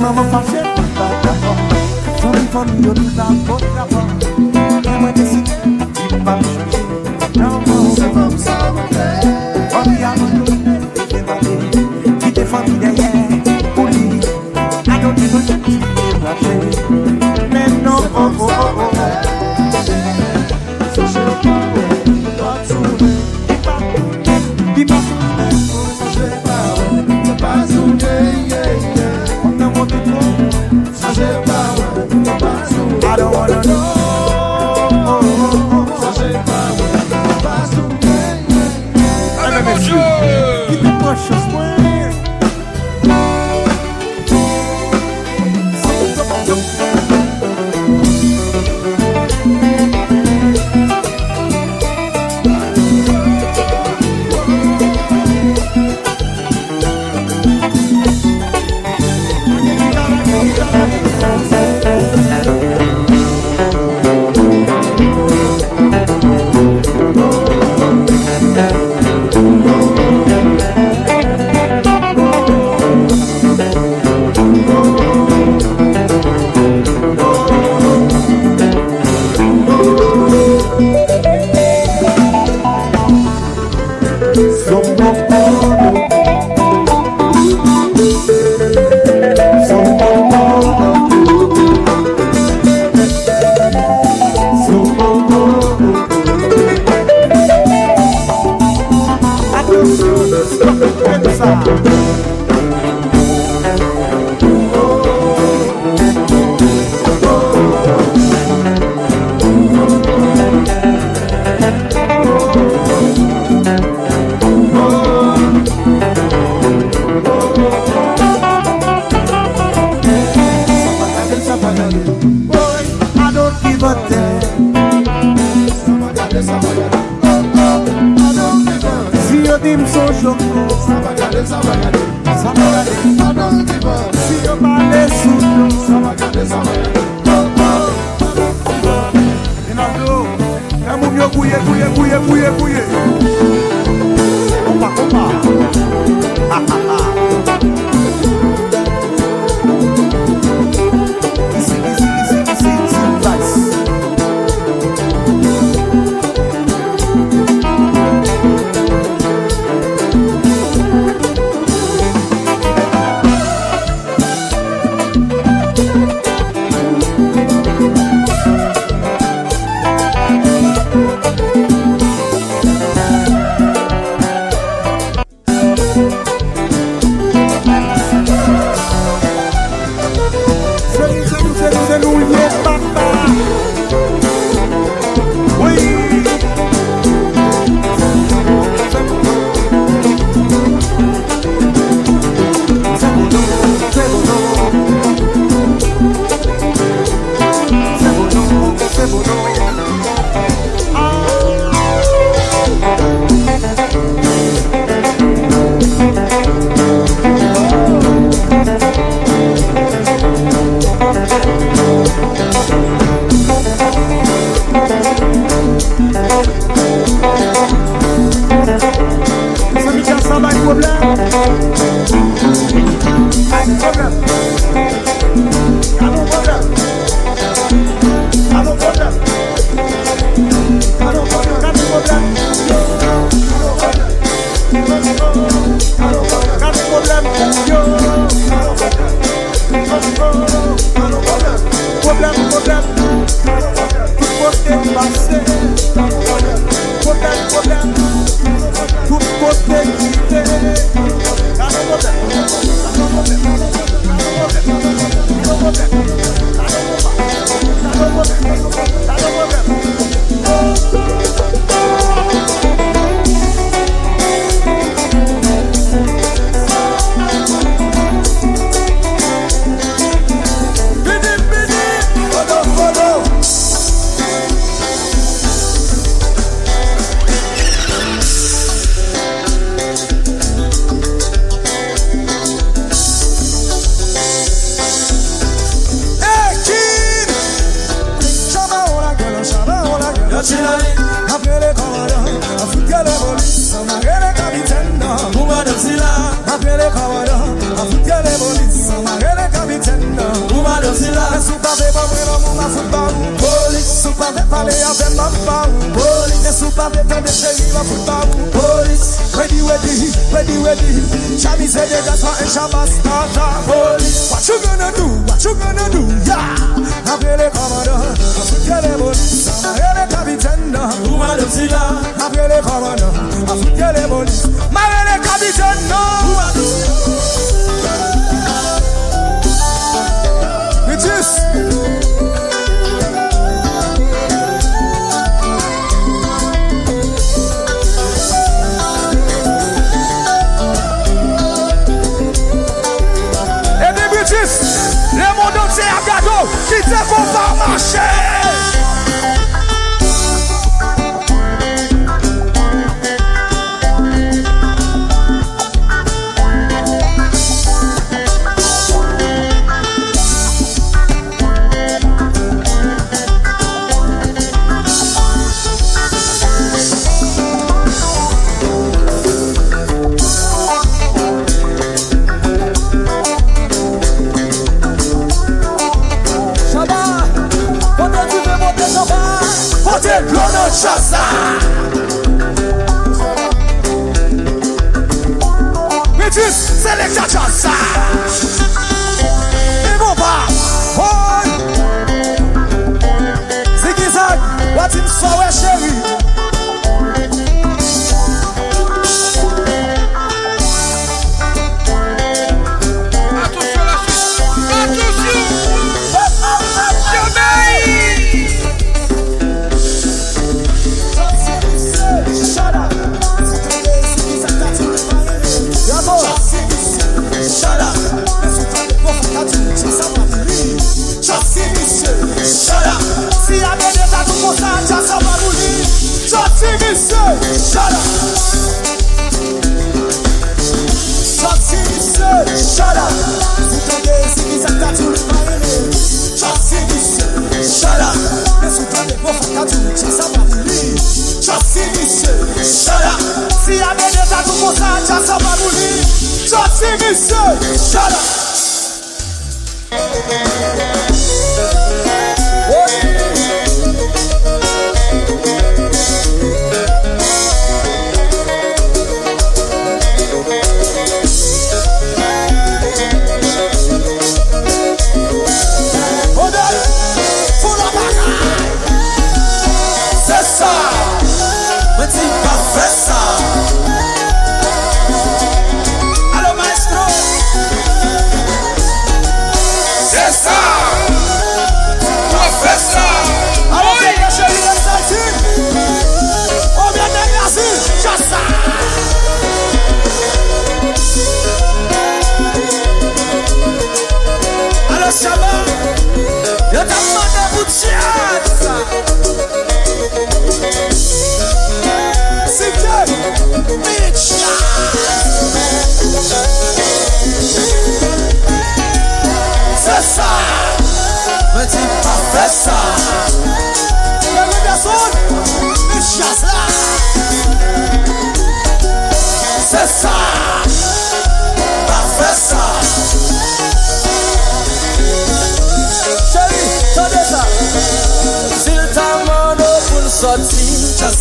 [0.00, 4.19] mama fashion, but I'm funny, you're not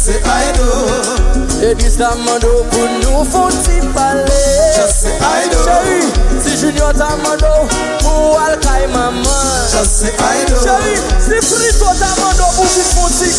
[0.10, 1.61] se a edo.
[1.61, 4.26] E dista mando pou nou foun ti pale
[4.76, 5.60] Chase a edo.
[5.64, 6.02] Chéri,
[6.44, 7.52] si junior ta mando
[8.02, 9.23] pou al kay maman.
[9.69, 10.57] Chase a edo.
[10.64, 13.30] Chéri, si frito ta mando pou ti foun ti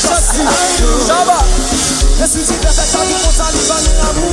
[0.00, 0.90] Chase a edo.
[1.06, 1.38] Chaba,
[2.24, 4.32] esi ti defe chabi konta li vane amou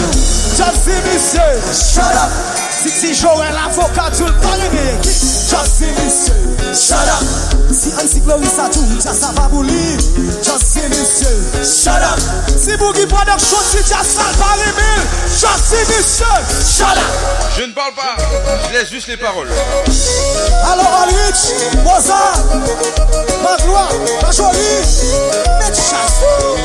[0.56, 2.32] Chase misye Shut up.
[2.80, 6.38] Si ti jore la fokatul pale me Chase misye
[6.74, 7.69] Shut up.
[7.80, 9.95] Si an si Glorissa Toum, jasa pa bouli
[10.43, 11.31] Jasi misye,
[11.64, 12.19] shut up.
[12.60, 15.01] Si Boogie Production, si jasa pa remil
[15.39, 16.26] Jasi misye,
[16.76, 17.11] shut up.
[17.57, 18.18] Je ne parle pas,
[18.68, 19.47] je laisse juste les paroles.
[20.65, 21.53] Alors Alrich,
[21.85, 22.43] Mozart
[23.43, 23.93] Magloire,
[24.23, 24.84] Majoli
[25.60, 26.57] Metchasou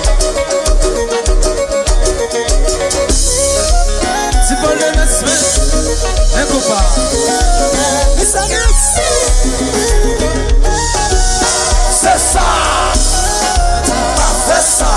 [4.42, 5.60] Si Paul de Nesmith,
[6.34, 6.84] un copain
[8.18, 8.48] Mr.
[8.48, 10.33] Nix
[12.04, 12.44] Pase sa
[14.12, 14.92] Pase sa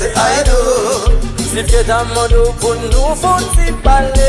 [0.00, 1.30] say I do.
[1.50, 4.28] Si fye daman nou pou nou foun si pale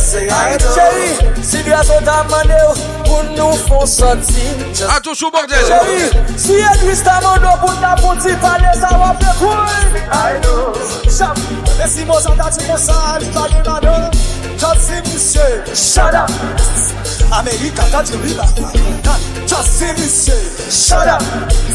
[0.00, 1.10] Chéri,
[1.44, 4.46] si dwe aso daman nou pou nou foun soti
[4.88, 5.68] A tou sou bordel.
[5.68, 6.08] Chéri,
[6.40, 9.84] si e dwis daman nou pou nou foun si pale Sa wap de kouy
[11.12, 11.44] Chap,
[11.76, 14.08] e si mou janda ti mou sa, li pa di manon
[14.56, 16.91] Chap si mouche, shut up
[17.32, 18.46] Amerika kati riba
[19.46, 21.22] Just see me say Shut up.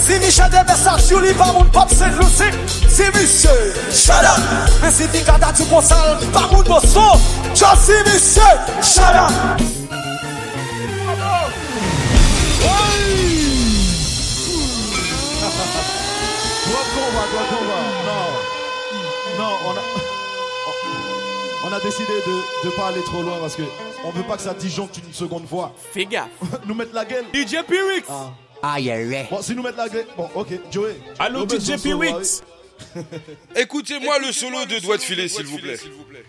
[0.06, 2.14] Si mi chede besak chou li pa moun pop St.
[2.20, 2.50] Lucy
[2.88, 4.40] Si mi say Shut up.
[4.82, 7.18] Men si fi kata chou konsal pa moun boso
[7.56, 9.32] Just see me say Shut up.
[16.68, 17.84] Doit combat, doit combat.
[18.06, 18.28] Non.
[19.38, 20.07] Non, on a...
[21.70, 23.64] On a décidé de ne pas aller trop loin parce que
[24.06, 25.76] on veut pas que ça disjoncte une seconde fois.
[25.92, 26.30] Fais gaffe.
[26.66, 27.26] nous mettre la gueule.
[27.34, 28.08] DJ Pyrix.
[28.10, 28.32] Ah.
[28.64, 30.08] Ah, yeah, Bon, si nous mettre la gueule.
[30.16, 30.96] Bon, ok, Joey.
[31.20, 32.42] Allô, DJ Pyrix.
[33.56, 35.80] Écoutez-moi le solo de Doigt de filet, s'il vous plaît.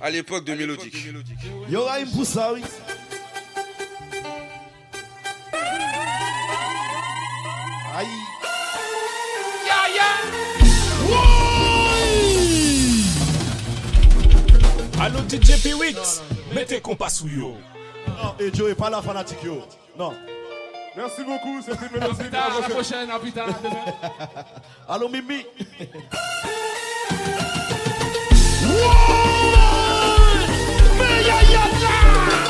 [0.01, 0.97] À l'époque de Mélodique.
[1.71, 2.63] Yoraim Poussa, oui.
[7.97, 8.09] Aïe.
[15.01, 16.23] Allô DJ Pyrix,
[16.53, 17.57] mettez compas sous yo.
[18.09, 19.63] Non, et Joey, pas la fanatique, yo.
[19.97, 20.13] Non.
[20.97, 22.37] Merci beaucoup, c'était Mélodie.
[22.37, 23.47] À la prochaine, à plus tard.
[24.89, 25.47] Allô, Mimi.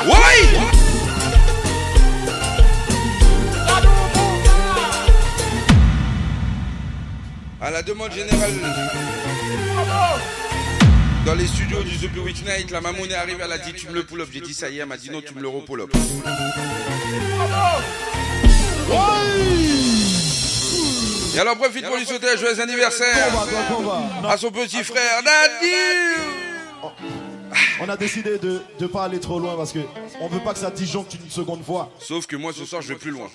[0.05, 0.57] Oui
[7.61, 8.53] À la demande générale,
[11.29, 13.87] dans les studios du The Week Night, la maman est arrivée, elle a dit tu
[13.87, 14.29] me le pull up.
[14.33, 15.95] J'ai dit ça y est, elle m'a dit non, tu me le repull up.
[21.35, 23.31] Et alors profite pour lui souhaiter un joyeux anniversaire
[24.27, 26.23] à son petit frère Nadir.
[27.79, 29.79] On a décidé de ne pas aller trop loin parce que
[30.21, 31.91] on veut pas que ça disjoncte une seconde fois.
[31.99, 33.29] Sauf que moi ce soir je vais plus loin.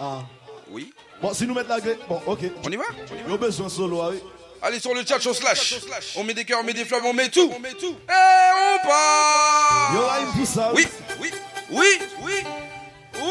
[0.00, 0.22] Ah.
[0.70, 0.94] Oui.
[1.20, 1.98] Bon, si nous mettre la gueule.
[2.08, 2.40] Bon, ok.
[2.64, 2.84] On y va?
[3.28, 4.20] Yo besoin solo, ah oui.
[4.62, 5.74] Allez sur le chat, on slash.
[6.16, 7.50] On met des cœurs, on met des flammes, on met tout.
[7.50, 10.72] Et on part.
[10.74, 10.86] Oui,
[11.20, 11.30] oui,
[11.70, 11.86] oui,
[12.22, 12.32] oui.
[13.16, 13.22] Oui.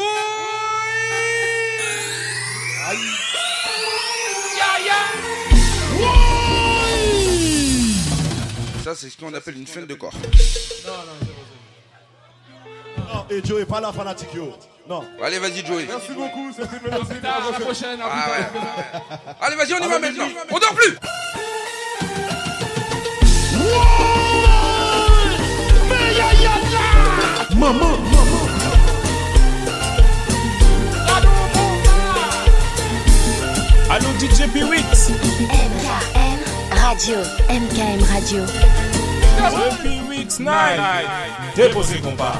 [8.84, 10.12] Ça, c'est ce qu'on appelle une fin de corps.
[10.86, 10.92] Non,
[13.30, 14.52] et Joey, pas la fanatique, yo.
[14.88, 15.02] Non.
[15.22, 15.86] Allez, vas-y, Joey.
[15.88, 17.26] Merci beaucoup, c'était Mélodie.
[17.26, 19.34] À la prochaine, à Ah ouais.
[19.40, 20.28] Allez, vas-y, on y va maintenant.
[20.50, 20.98] On dort plus.
[27.56, 27.96] Maman,
[33.90, 35.08] Allô DJ Pyrix.
[35.08, 36.40] MKM
[36.82, 37.16] Radio.
[37.48, 38.44] MKM Radio.
[39.38, 40.80] The Pyrix Night.
[41.54, 42.34] Déposez compas.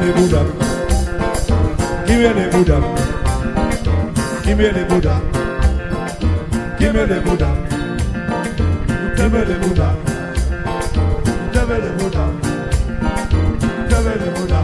[0.00, 0.42] Me Buddha.
[2.06, 2.78] Give me the Buddha.
[4.44, 5.14] Give me the Buddha.
[6.78, 7.50] Give me the Buddha.
[9.16, 9.88] Give me the Buddha.
[11.52, 12.24] Give me the Buddha.
[13.88, 14.62] Give me the Buddha.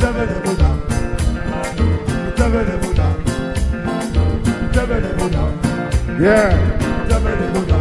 [0.00, 0.70] Give me the Buddha.
[2.36, 3.08] Give me the Buddha.
[4.72, 5.44] Give me the Buddha.
[6.20, 6.50] Yeah.
[7.08, 7.78] Give me the Buddha.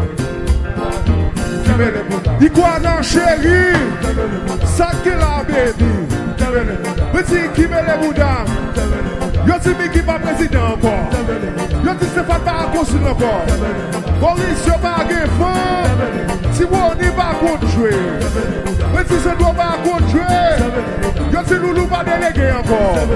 [1.65, 2.19] Give me the Buddha.
[2.81, 3.75] Non chérie
[4.65, 5.91] Ça Kila baby
[7.13, 8.45] Mwen ti kime le moudan
[9.47, 11.07] Yo ti mi ki pa prezident ankon
[11.85, 13.47] Yo ti se fat pa akonsil ankon
[14.19, 16.01] Boris yo pa gen fon?
[16.57, 17.91] Ti woni pa kontjwe
[18.91, 20.27] Mwen ti se dwo pa kontjwe
[21.33, 23.15] Yo ti loulou pa delege ankon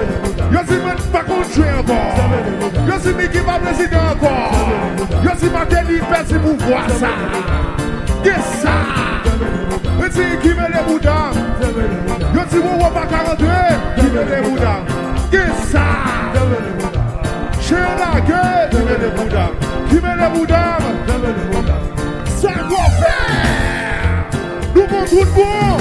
[0.52, 5.52] Yo ti men pa kontjwe ankon Yo ti mi ki pa prezident ankon Yo ti
[5.52, 7.12] ma deli pe ti mou vwa sa?
[8.24, 8.78] Ge sa?
[10.14, 11.34] ti ki me le boudan
[12.34, 13.58] Yo ti wou wou pa karandwe
[13.96, 14.78] Ki me le boudan
[15.32, 15.86] Gisa
[17.66, 19.50] Che la ge Ki me le boudan
[19.88, 20.78] Ki me le boudan
[22.40, 23.18] Sango fe
[24.74, 25.78] Nou moun goun moun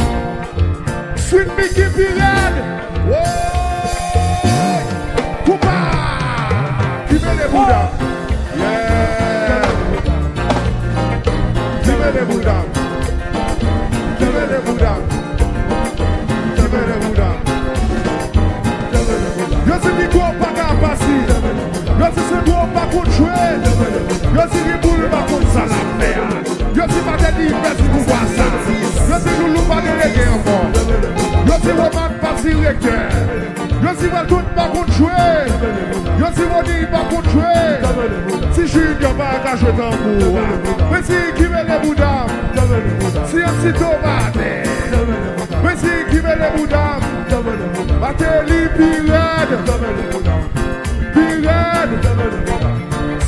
[1.30, 2.62] Swin mi ki pi red
[3.08, 3.43] Wou
[22.94, 23.38] kon chwe
[24.36, 26.12] Yo si ribou li bakon sa la fe
[26.78, 28.48] Yo si pa de di pres pou pa sa
[29.10, 30.68] Yo si loulou pa de rege ankon
[31.50, 32.98] Yo si waman pa si reke
[33.84, 35.26] Yo si wèl tout bakon chwe
[36.22, 37.54] Yo si wodi bakon chwe
[38.56, 40.38] Si junior ba ka chwe tambou
[40.90, 42.28] Mwen si kime le boudam
[43.28, 44.52] Si msi to bate
[45.62, 47.02] Mwen si kime le boudam
[48.02, 49.52] Bate li pi red
[51.14, 52.83] Pi red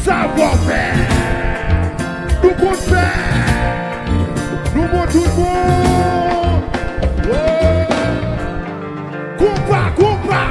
[0.06, 0.82] Savon fè
[2.44, 3.06] Nou kon fè
[4.76, 6.62] Nou moun tout moun
[9.40, 10.44] Kompa, kompa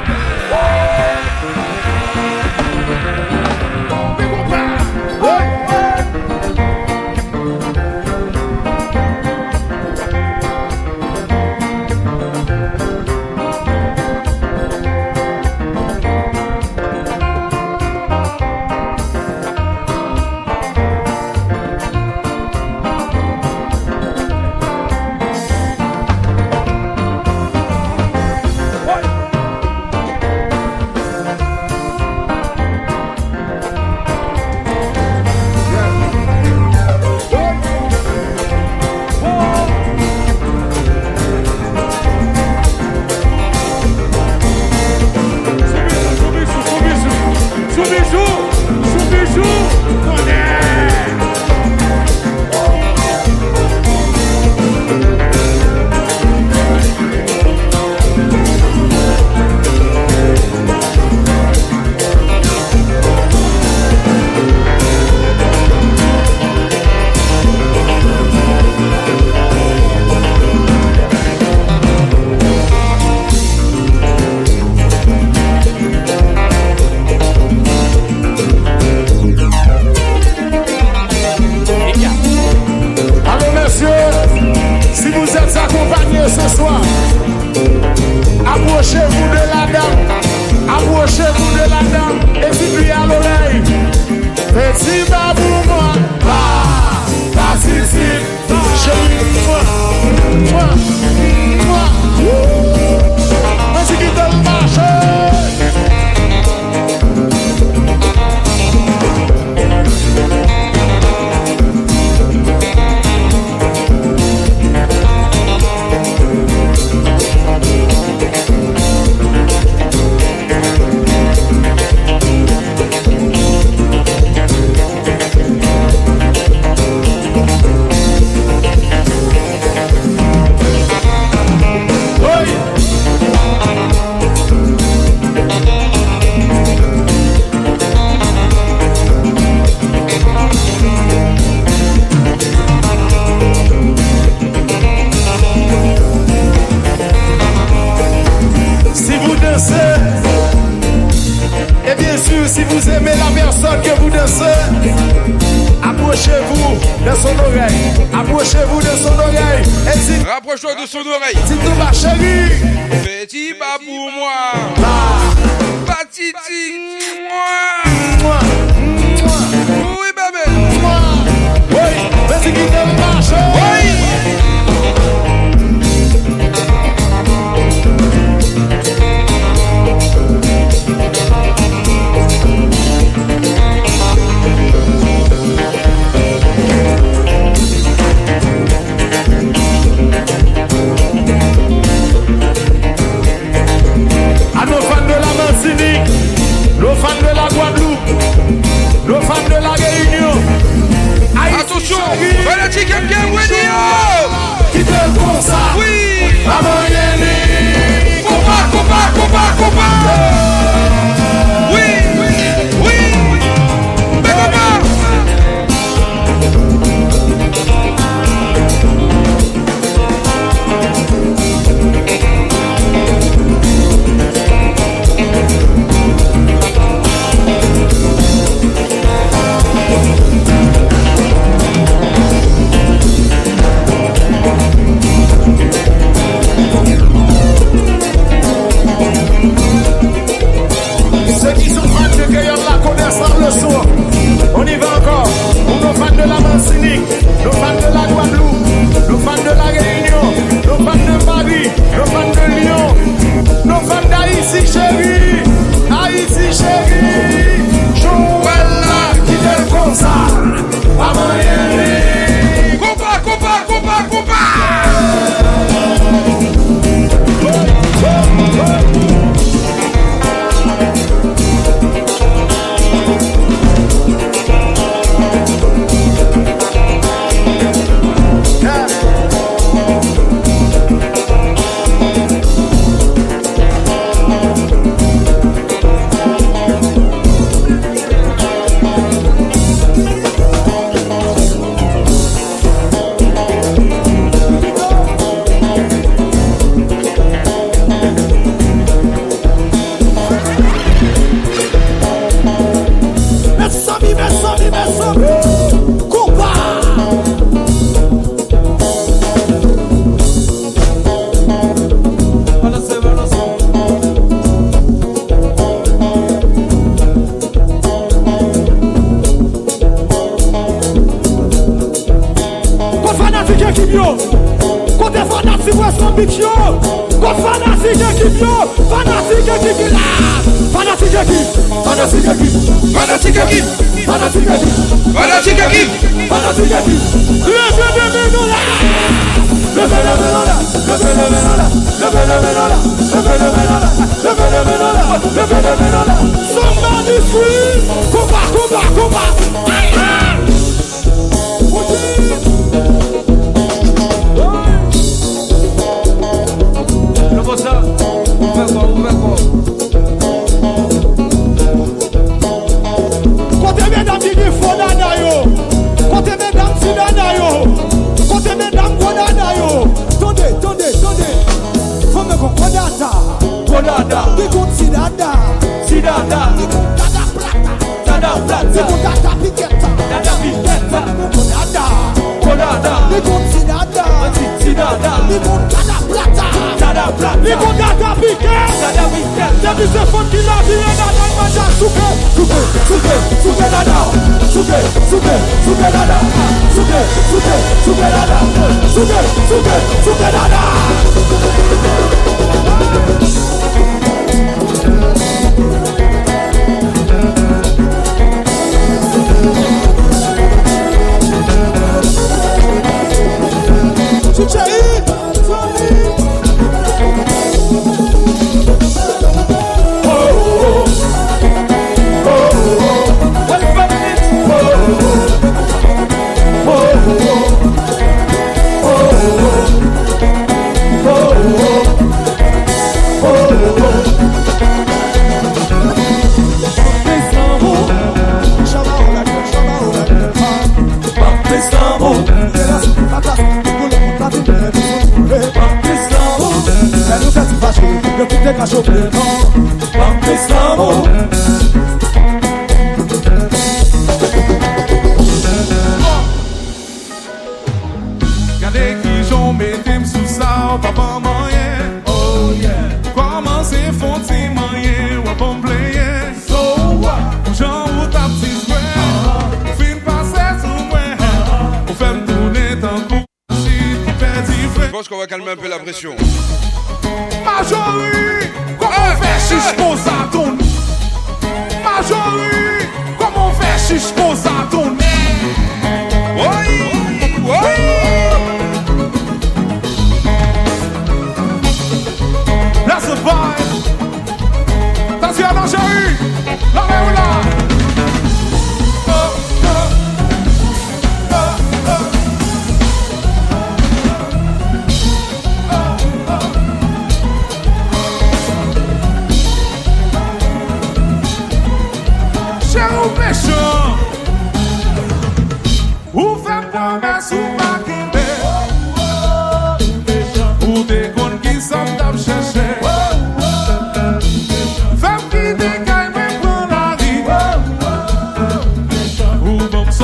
[304.25, 305.54] é sobre, é sobre.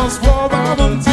[0.08, 1.09] for what I.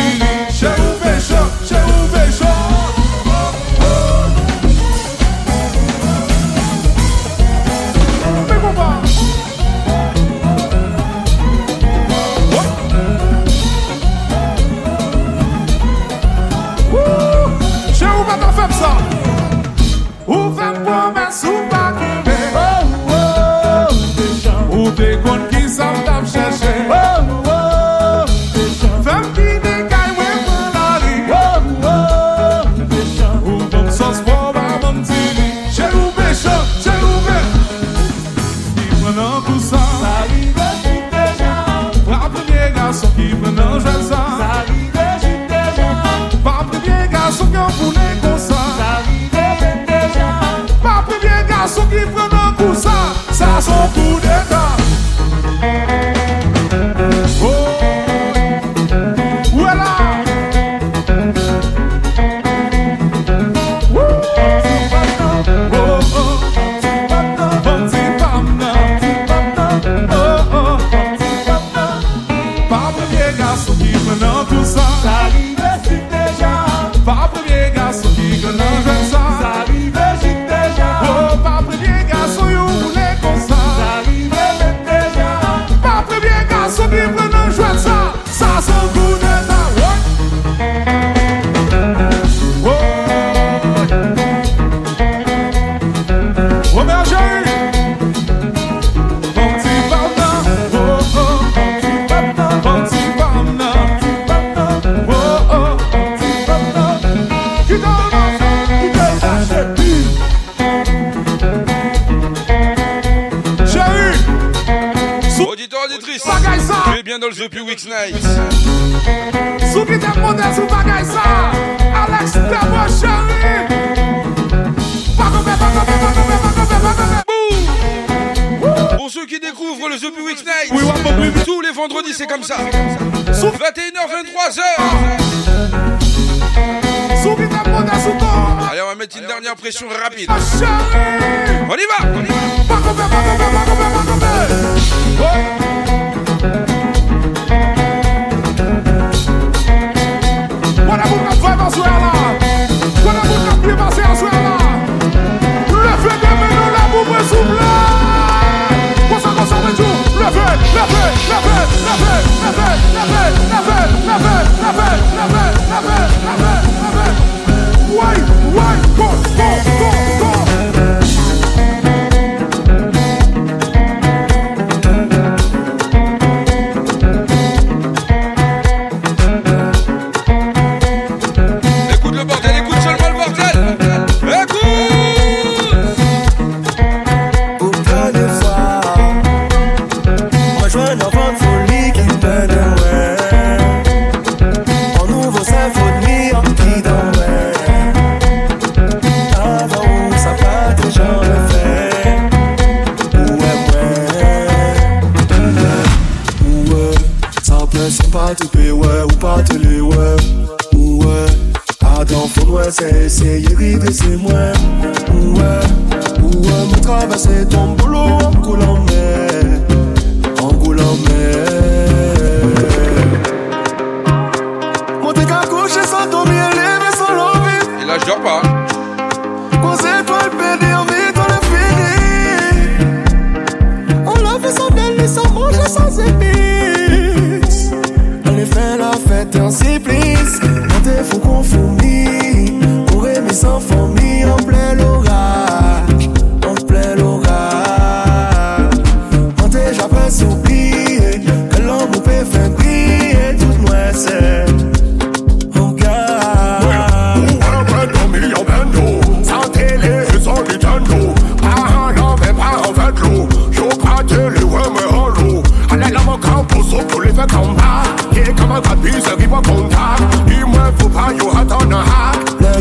[228.08, 228.57] Drop out.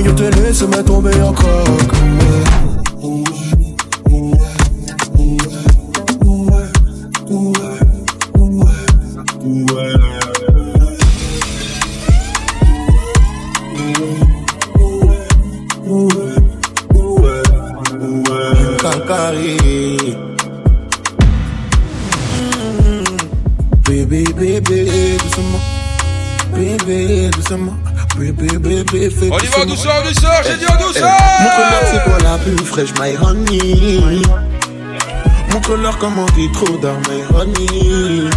[0.07, 1.35] Yo te laisse me tomber en
[32.77, 34.23] fraîche, my honey.
[35.53, 38.31] Montre-leur comment t'es trop dans my honey.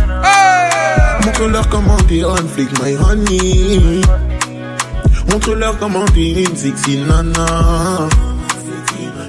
[1.26, 4.02] Montre-leur comment t'es on flick, my honey.
[5.32, 8.07] Montre-leur comment t'es une sexy nana.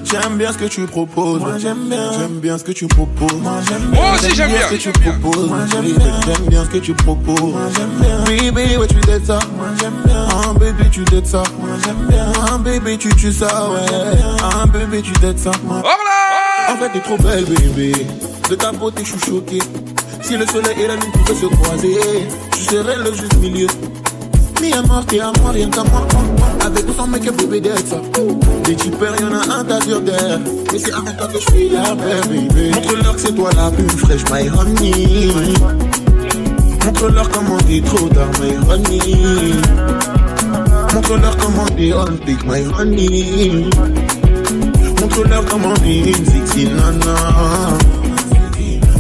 [0.05, 1.41] J'aime bien ce que tu proposes.
[1.41, 2.13] Moi j'aime bien.
[2.13, 3.41] J'aime bien ce que tu proposes.
[3.43, 4.01] Moi j'aime bien.
[4.01, 4.69] Moi aussi, j'aime bien.
[4.69, 5.49] ce que tu proposes.
[5.49, 6.21] Moi j'aime bien.
[6.27, 7.41] J'aime bien ce que tu proposes.
[7.41, 8.25] Moi j'aime bien.
[8.25, 9.39] Baby, ouais tu dettes ça.
[9.57, 10.27] Moi j'aime bien.
[10.51, 11.45] Ah baby tu dettes ça.
[11.61, 12.27] Moi j'aime bien.
[12.45, 14.19] Ah baby tu tues ça ouais.
[14.43, 15.53] Ah baby tu dettes ça.
[15.63, 15.81] Moi.
[16.69, 17.93] En fait t'es trop belle bébé.
[18.49, 19.61] De ta beauté je suis choqué.
[20.23, 21.97] Si le soleil et la lune pouvaient se croiser,
[22.51, 23.69] tu serais le juste milieu.
[24.61, 26.07] Mi amor, t'es à moi, rien qu'à moi.
[26.67, 27.97] Avec ou sans make-up, bébé, d'être ça.
[28.65, 30.41] Des typeurs, y'en a un tas sur terre.
[30.73, 32.71] Mais c'est avec toi que je suis la paix, bébé.
[32.75, 35.33] Montre-leur que c'est toi la plus fraîche, my honey.
[36.85, 40.20] Montre-leur comment t'es trop dans my honey.
[41.01, 43.71] Montre-leur comment on pick, my honey.
[45.01, 47.15] Montre-leur comment une sexy nana.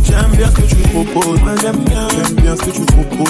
[0.02, 3.28] J'aime bien ce que tu proposes, j'aime bien, j'aime bien ce que tu proposes,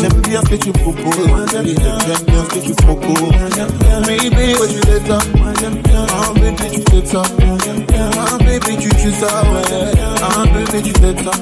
[0.00, 3.34] j'aime bien, ce que tu proposes, j'aime bien, ce que tu proposes,
[4.06, 4.54] baby,
[4.86, 9.42] fais ça, moi j'aime bien, ah baby tu fais ça, ah baby tu tues ça,
[9.42, 9.90] ouais,
[10.22, 11.32] ah baby tu fais ça,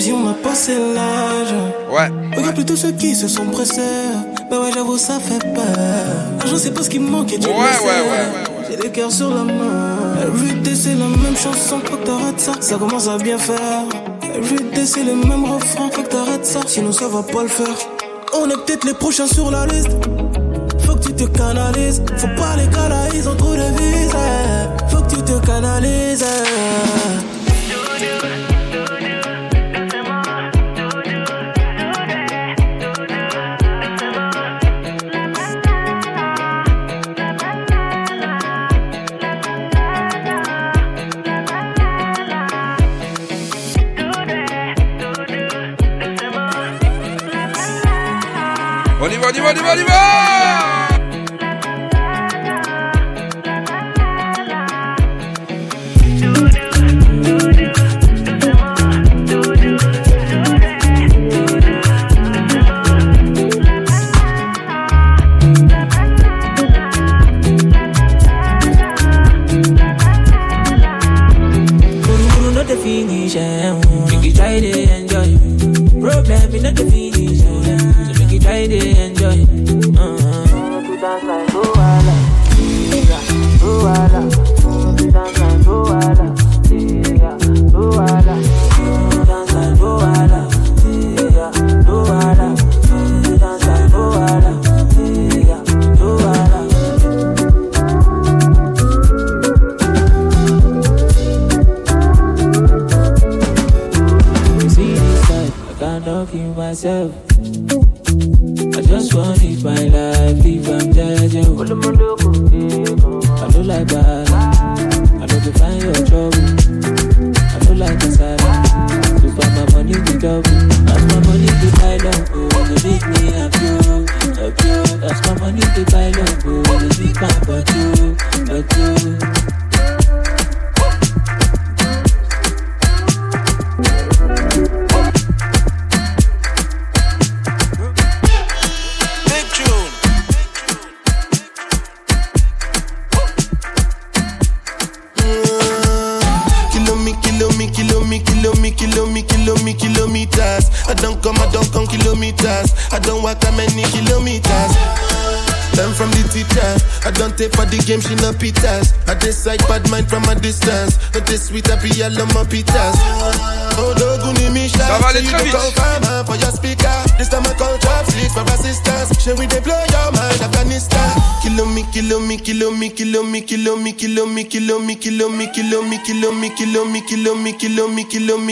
[0.00, 1.52] Même si on a passé l'âge.
[1.92, 2.10] Ouais.
[2.34, 3.82] Regarde plutôt ceux qui se sont pressés
[4.50, 6.46] Bah ouais j'avoue ça fait peur.
[6.46, 8.76] Je sais pas ce qui me manque et tu Ouais, le sais ouais, ouais, J'ai
[8.78, 9.98] le cœur sur la main.
[10.22, 12.52] Everyday c'est la même chanson Faut que t'arrêtes ça.
[12.60, 13.84] Ça commence à bien faire.
[14.34, 16.60] Everyday c'est le même refrain Faut que t'arrêtes ça.
[16.66, 17.76] Sinon ça va pas le faire.
[18.32, 19.90] On est peut-être les prochains sur la liste.
[20.86, 22.02] Faut que tu te canalises.
[22.16, 24.90] Faut pas les canaliser de vies eh.
[24.90, 26.24] Faut que tu te canalises
[49.20, 50.69] va, on y va, on y va, on y va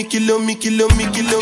[0.09, 1.38] Mickey, me, Mickey, me, Mickey, little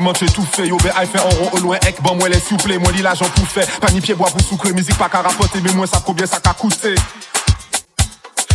[0.00, 0.68] fort, aussi ou manche tout fait.
[0.68, 3.02] Yo, ben, aïe fait en rond au loin, ek, bon, moi, les souple, moi, dit
[3.02, 3.66] l'argent pour faire.
[3.80, 6.94] Pas bois pour sucre, musique pas qu'à rapporter, mais moi, ça combien ça qu'a coûté.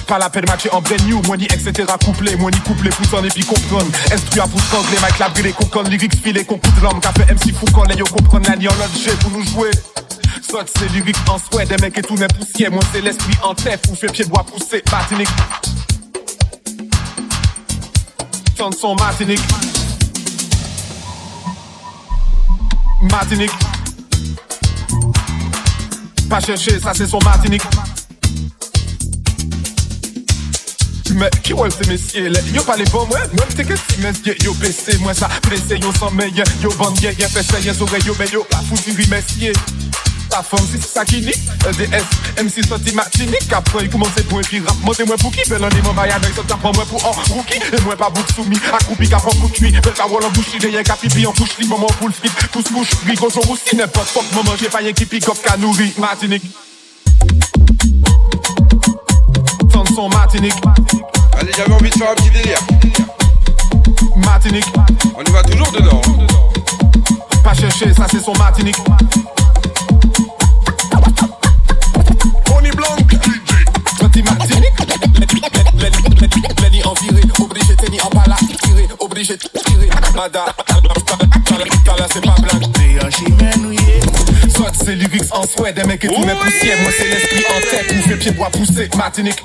[0.08, 1.86] Pas la peine matcher en brand new, moi ni etc.
[2.04, 3.90] couplé, moi ni couplé pour s'en et puis comprendre.
[4.12, 7.56] Instruit à pour strangler, Mike la brûlé, concon, lyrics filé, qu'on coûte l'homme, fait MC
[7.56, 9.72] fou quand les yo comprennent la en l'autre jet pour nous jouer.
[10.48, 13.56] Soit c'est lyrics en souhait, des mecs et tout n'est poussière, moi c'est l'esprit en
[13.56, 15.30] tête, pour faire pied bois pousser, Martinique.
[18.58, 19.40] Tente son Martinique.
[23.14, 23.52] Martinique.
[26.28, 27.62] Pas chercher, ça c'est son Martinique.
[31.14, 34.34] Mè, ki wèl se mesye lè, yo pale bon mwen Mwen te ke si mesye,
[34.42, 38.16] yo bese mwen sa Plese yo san meyen, yo bandye Yen fese, yen zore, yo
[38.18, 39.54] men yo La fouti ri mesye
[40.34, 41.38] ta femme si c'est ça qui nique
[41.70, 43.54] EDS, MC sorti Martinique.
[43.54, 45.48] Après il commence pour un pirap Montez moi pour qui?
[45.48, 47.60] Belle année mon maillard Il sorti pour moi pour un rookie.
[47.72, 48.58] Et moi pas bouc soumis.
[48.74, 51.34] Accroupi qu'à prendre pour cuit Belle parole en bouche Il y a un capipi en
[51.34, 54.24] couche Il m'a pour le skip Pousse mouche Gris gros jour aussi N'est pas fuck
[54.34, 56.44] Maman j'ai pas un qui pick up Qu'à nourrir Martinique.
[59.72, 60.56] Tant son Martinique.
[61.40, 62.50] Allez j'avais envie de faire un petit
[64.16, 64.66] Martinique.
[65.16, 66.02] On y va toujours dedans.
[67.44, 68.78] Pas chercher ça c'est son Martinique.
[80.16, 80.56] Ah d'accord,
[82.14, 84.50] c'est pas blague, mais je.
[84.50, 87.60] Soit c'est Livix en souhait des mecs, qui même si c'est moi, c'est l'esprit en
[87.60, 89.44] tête, tous mes pieds pour pousser, Martinique.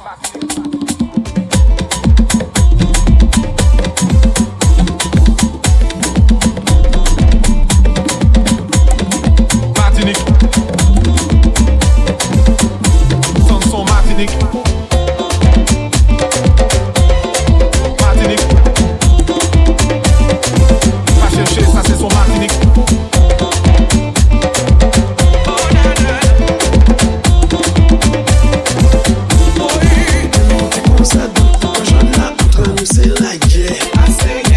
[33.96, 34.47] I say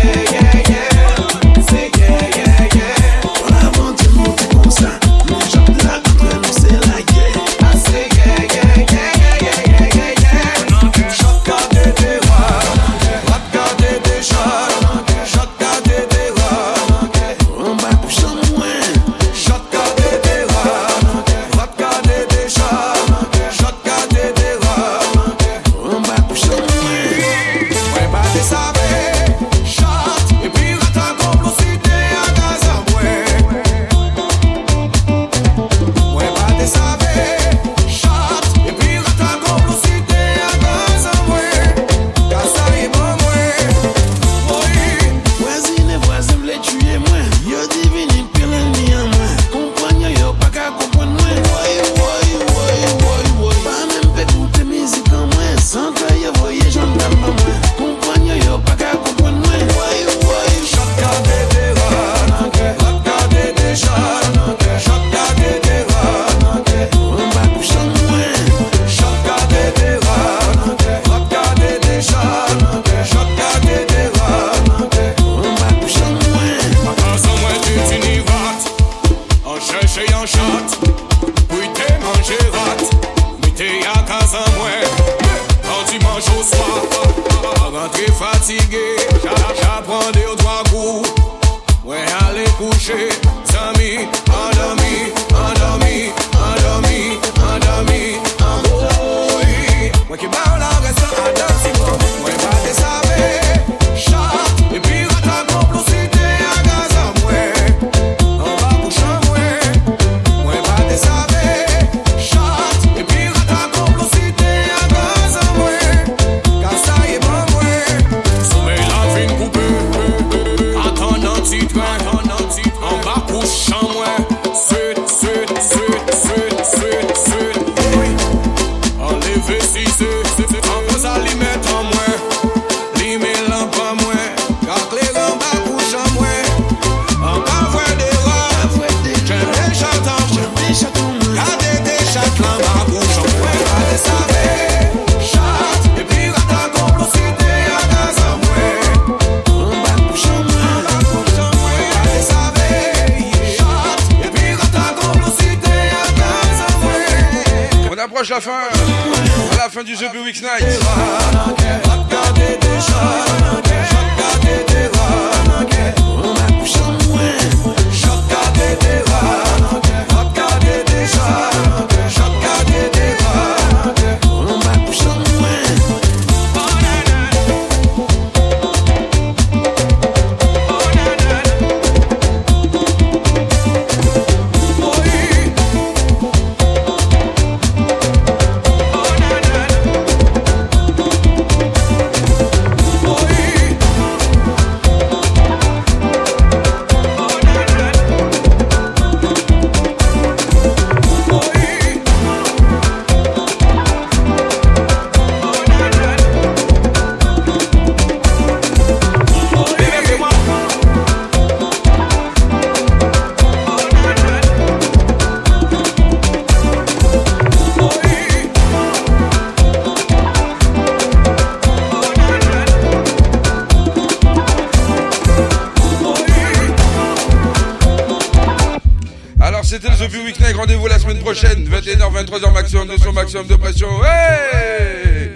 [229.72, 230.58] c'était le The Week Night.
[230.58, 233.88] Rendez-vous la semaine prochaine, 21h, 23h maximum de son maximum de pression.
[234.02, 235.31] Ouais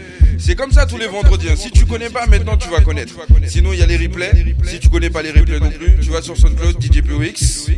[0.45, 1.49] c'est comme ça tous les vendredis.
[1.49, 1.55] hein.
[1.55, 3.13] Si tu connais pas, maintenant tu vas connaître.
[3.47, 4.31] Sinon il y a les replays.
[4.63, 7.69] Si tu connais pas les replays non plus, tu vas sur SoundCloud DJ POX.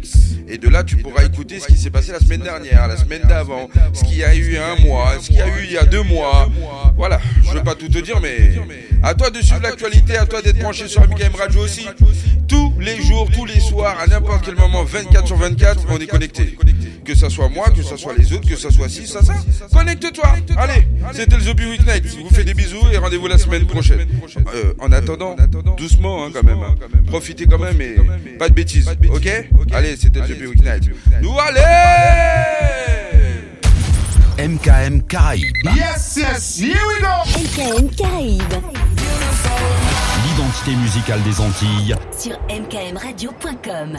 [0.49, 3.21] Et de là tu pourras écouter ce qui s'est passé la semaine dernière, la semaine
[3.23, 5.47] d'avant, ce qu'il y a eu il y a un mois, ce qu'il y a
[5.47, 6.49] eu il y a deux mois.
[6.97, 8.51] Voilà, je veux pas tout te dire, mais
[9.03, 11.87] à toi de suivre l'actualité, à toi d'être branché sur MKM Radio aussi.
[12.47, 16.07] Tous les jours, tous les soirs, à n'importe quel moment, 24 sur 24, on est
[16.07, 16.57] connecté.
[17.03, 19.33] Que ça soit moi, que ça soit les autres, que ça soit ci, ça, ça.
[19.73, 20.35] Connecte-toi.
[20.57, 21.59] Allez, c'était le The
[22.29, 24.05] vous des bisous et rendez-vous la semaine prochaine.
[24.53, 25.35] Euh, en attendant,
[25.77, 26.59] doucement hein, quand même.
[26.61, 26.75] hein.
[27.07, 27.95] Profitez quand même et
[28.37, 28.89] pas de bêtises.
[29.13, 29.29] Ok
[29.73, 30.83] Allez, c'était le Bee Weeknight.
[31.21, 31.61] Nous allez
[34.49, 35.45] MKM Caraïbes.
[35.75, 37.07] Yes, yes, here we go.
[37.39, 38.53] MKM Caraïbes.
[40.25, 41.95] L'identité musicale des Antilles.
[42.17, 43.97] Sur mkmradio.com.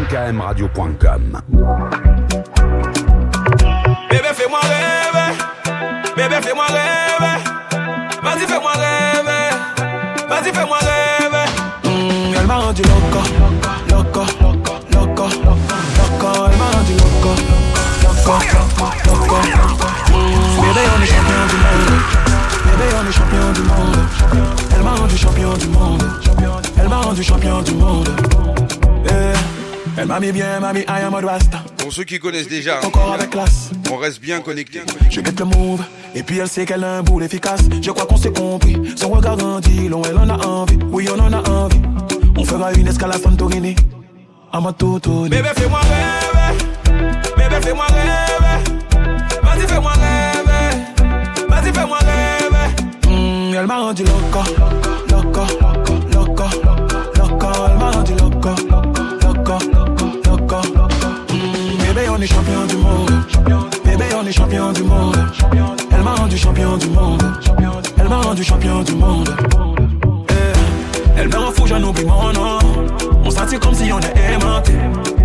[0.00, 1.40] mkmradio.com.
[4.10, 5.38] Bébé, fais-moi rêver.
[6.16, 6.97] Bébé, fais-moi rêver.
[8.48, 9.50] Fais-moi rêver.
[10.28, 11.48] Vas-y, fais-moi rêver.
[11.84, 13.22] Mm, elle m'a rendu loco,
[13.90, 15.26] loco, loco,
[15.96, 17.32] loco, elle m'a rendu loco,
[18.24, 18.34] loco,
[19.06, 19.36] loco.
[20.08, 22.00] Mm, bébé, on est champion du monde.
[22.64, 23.98] Bébé, on est champion du monde.
[24.74, 26.04] Elle m'a rendu champion du monde.
[26.80, 28.08] Elle m'a rendu champion du monde.
[29.06, 29.32] Eh,
[29.96, 31.58] Elle m'a mis bien, m'a mis I am a rasta.
[31.78, 33.70] Pour ceux qui connaissent déjà, Encore avec classe.
[33.90, 34.82] on reste bien connecté.
[35.10, 35.82] Je guette le move,
[36.14, 37.60] et puis elle sait qu'elle a un boule efficace.
[37.82, 38.76] Je crois qu'on s'est compris.
[38.96, 40.78] Son regard grandit, long, elle en a envie.
[40.90, 41.80] Oui, on en a envie.
[42.36, 43.74] On fera une escale à Santorini.
[44.52, 45.22] À ma toto.
[45.24, 46.64] Bébé, fais-moi rêver.
[47.36, 49.08] Bébé, fais-moi rêver.
[49.42, 51.48] Vas-y, fais-moi rêver.
[51.48, 53.08] Vas-y, fais-moi rêver.
[53.08, 54.40] Mm, elle m'a rendu loco,
[55.10, 55.46] loco, loco,
[62.20, 63.10] on du monde.
[63.84, 65.16] Bébé, on est champion du monde.
[65.92, 67.22] Elle m'a rendu champion du monde.
[67.96, 69.30] Elle m'a rendu champion du monde.
[70.30, 72.58] Eh, Elle me rend fou, j'en oublie mon nom.
[73.24, 74.72] On sentit comme si on est aimanté.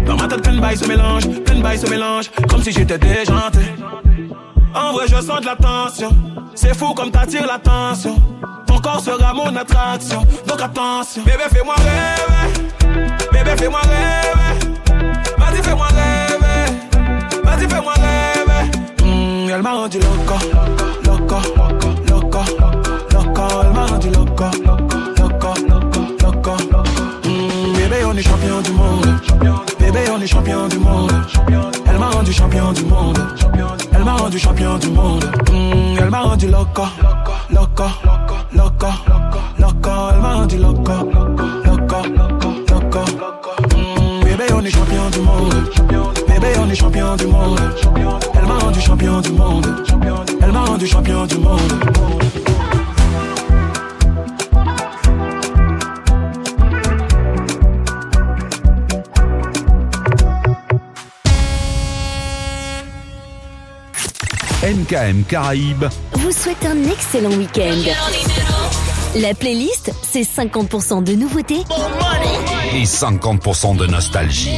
[0.05, 2.71] Dans ma tête, plein de bails se mélange, plein de bails se mélange, comme si
[2.71, 3.61] j'étais déjanté.
[4.75, 6.09] En vrai, je sens de la tension.
[6.53, 8.17] C'est fou comme t'attires l'attention.
[8.67, 10.21] Ton corps sera mon attraction.
[10.47, 11.23] Donc attention.
[11.23, 13.07] Bébé, fais-moi rêver.
[13.31, 14.73] Bébé, fais-moi rêver.
[15.37, 16.12] Vas-y, fais-moi rêver
[17.63, 18.63] tu fais-moi rêver.
[19.03, 20.37] Mmh, elle m'a rendu loco,
[21.05, 21.37] loco,
[22.09, 22.39] loco,
[23.11, 23.43] loco.
[23.63, 24.45] Elle m'a rendu loco,
[25.17, 26.51] loco, loco, loco.
[27.25, 29.07] Mmh, bébé, on est champion du monde.
[29.79, 31.11] Bébé, on est champion du monde.
[31.85, 33.19] Elle m'a rendu champion du monde.
[33.93, 35.25] Elle m'a rendu champion du monde.
[35.51, 36.83] Mmh, elle m'a rendu loco,
[37.49, 37.83] loco,
[38.53, 38.87] loco,
[39.59, 39.97] loco.
[40.13, 41.97] Elle m'a rendu loco, loco, loco,
[42.67, 43.51] loco.
[43.75, 46.22] Mm, bébé, on est champion du monde.
[46.43, 47.59] Bébé, on est champion du monde.
[48.35, 49.85] Elle m'a rendu champion du monde.
[50.41, 51.61] Elle m'a rendu champion du monde.
[64.63, 67.91] MKM Caraïbes, vous souhaite un excellent week-end.
[69.15, 71.63] La playlist, c'est 50% de nouveautés.
[72.73, 74.57] et 50% de nostalgie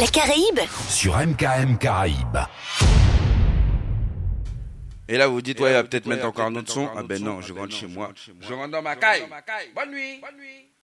[0.00, 2.38] La Caraïbe, sur MKM Caraïbes.
[5.06, 6.88] Et là, vous dites, ouais, il va peut-être mettre encore un autre son.
[6.96, 8.10] Ah ben non, je rentre chez moi.
[8.40, 9.28] Je rentre dans ma caille.
[9.74, 10.22] Bonne nuit.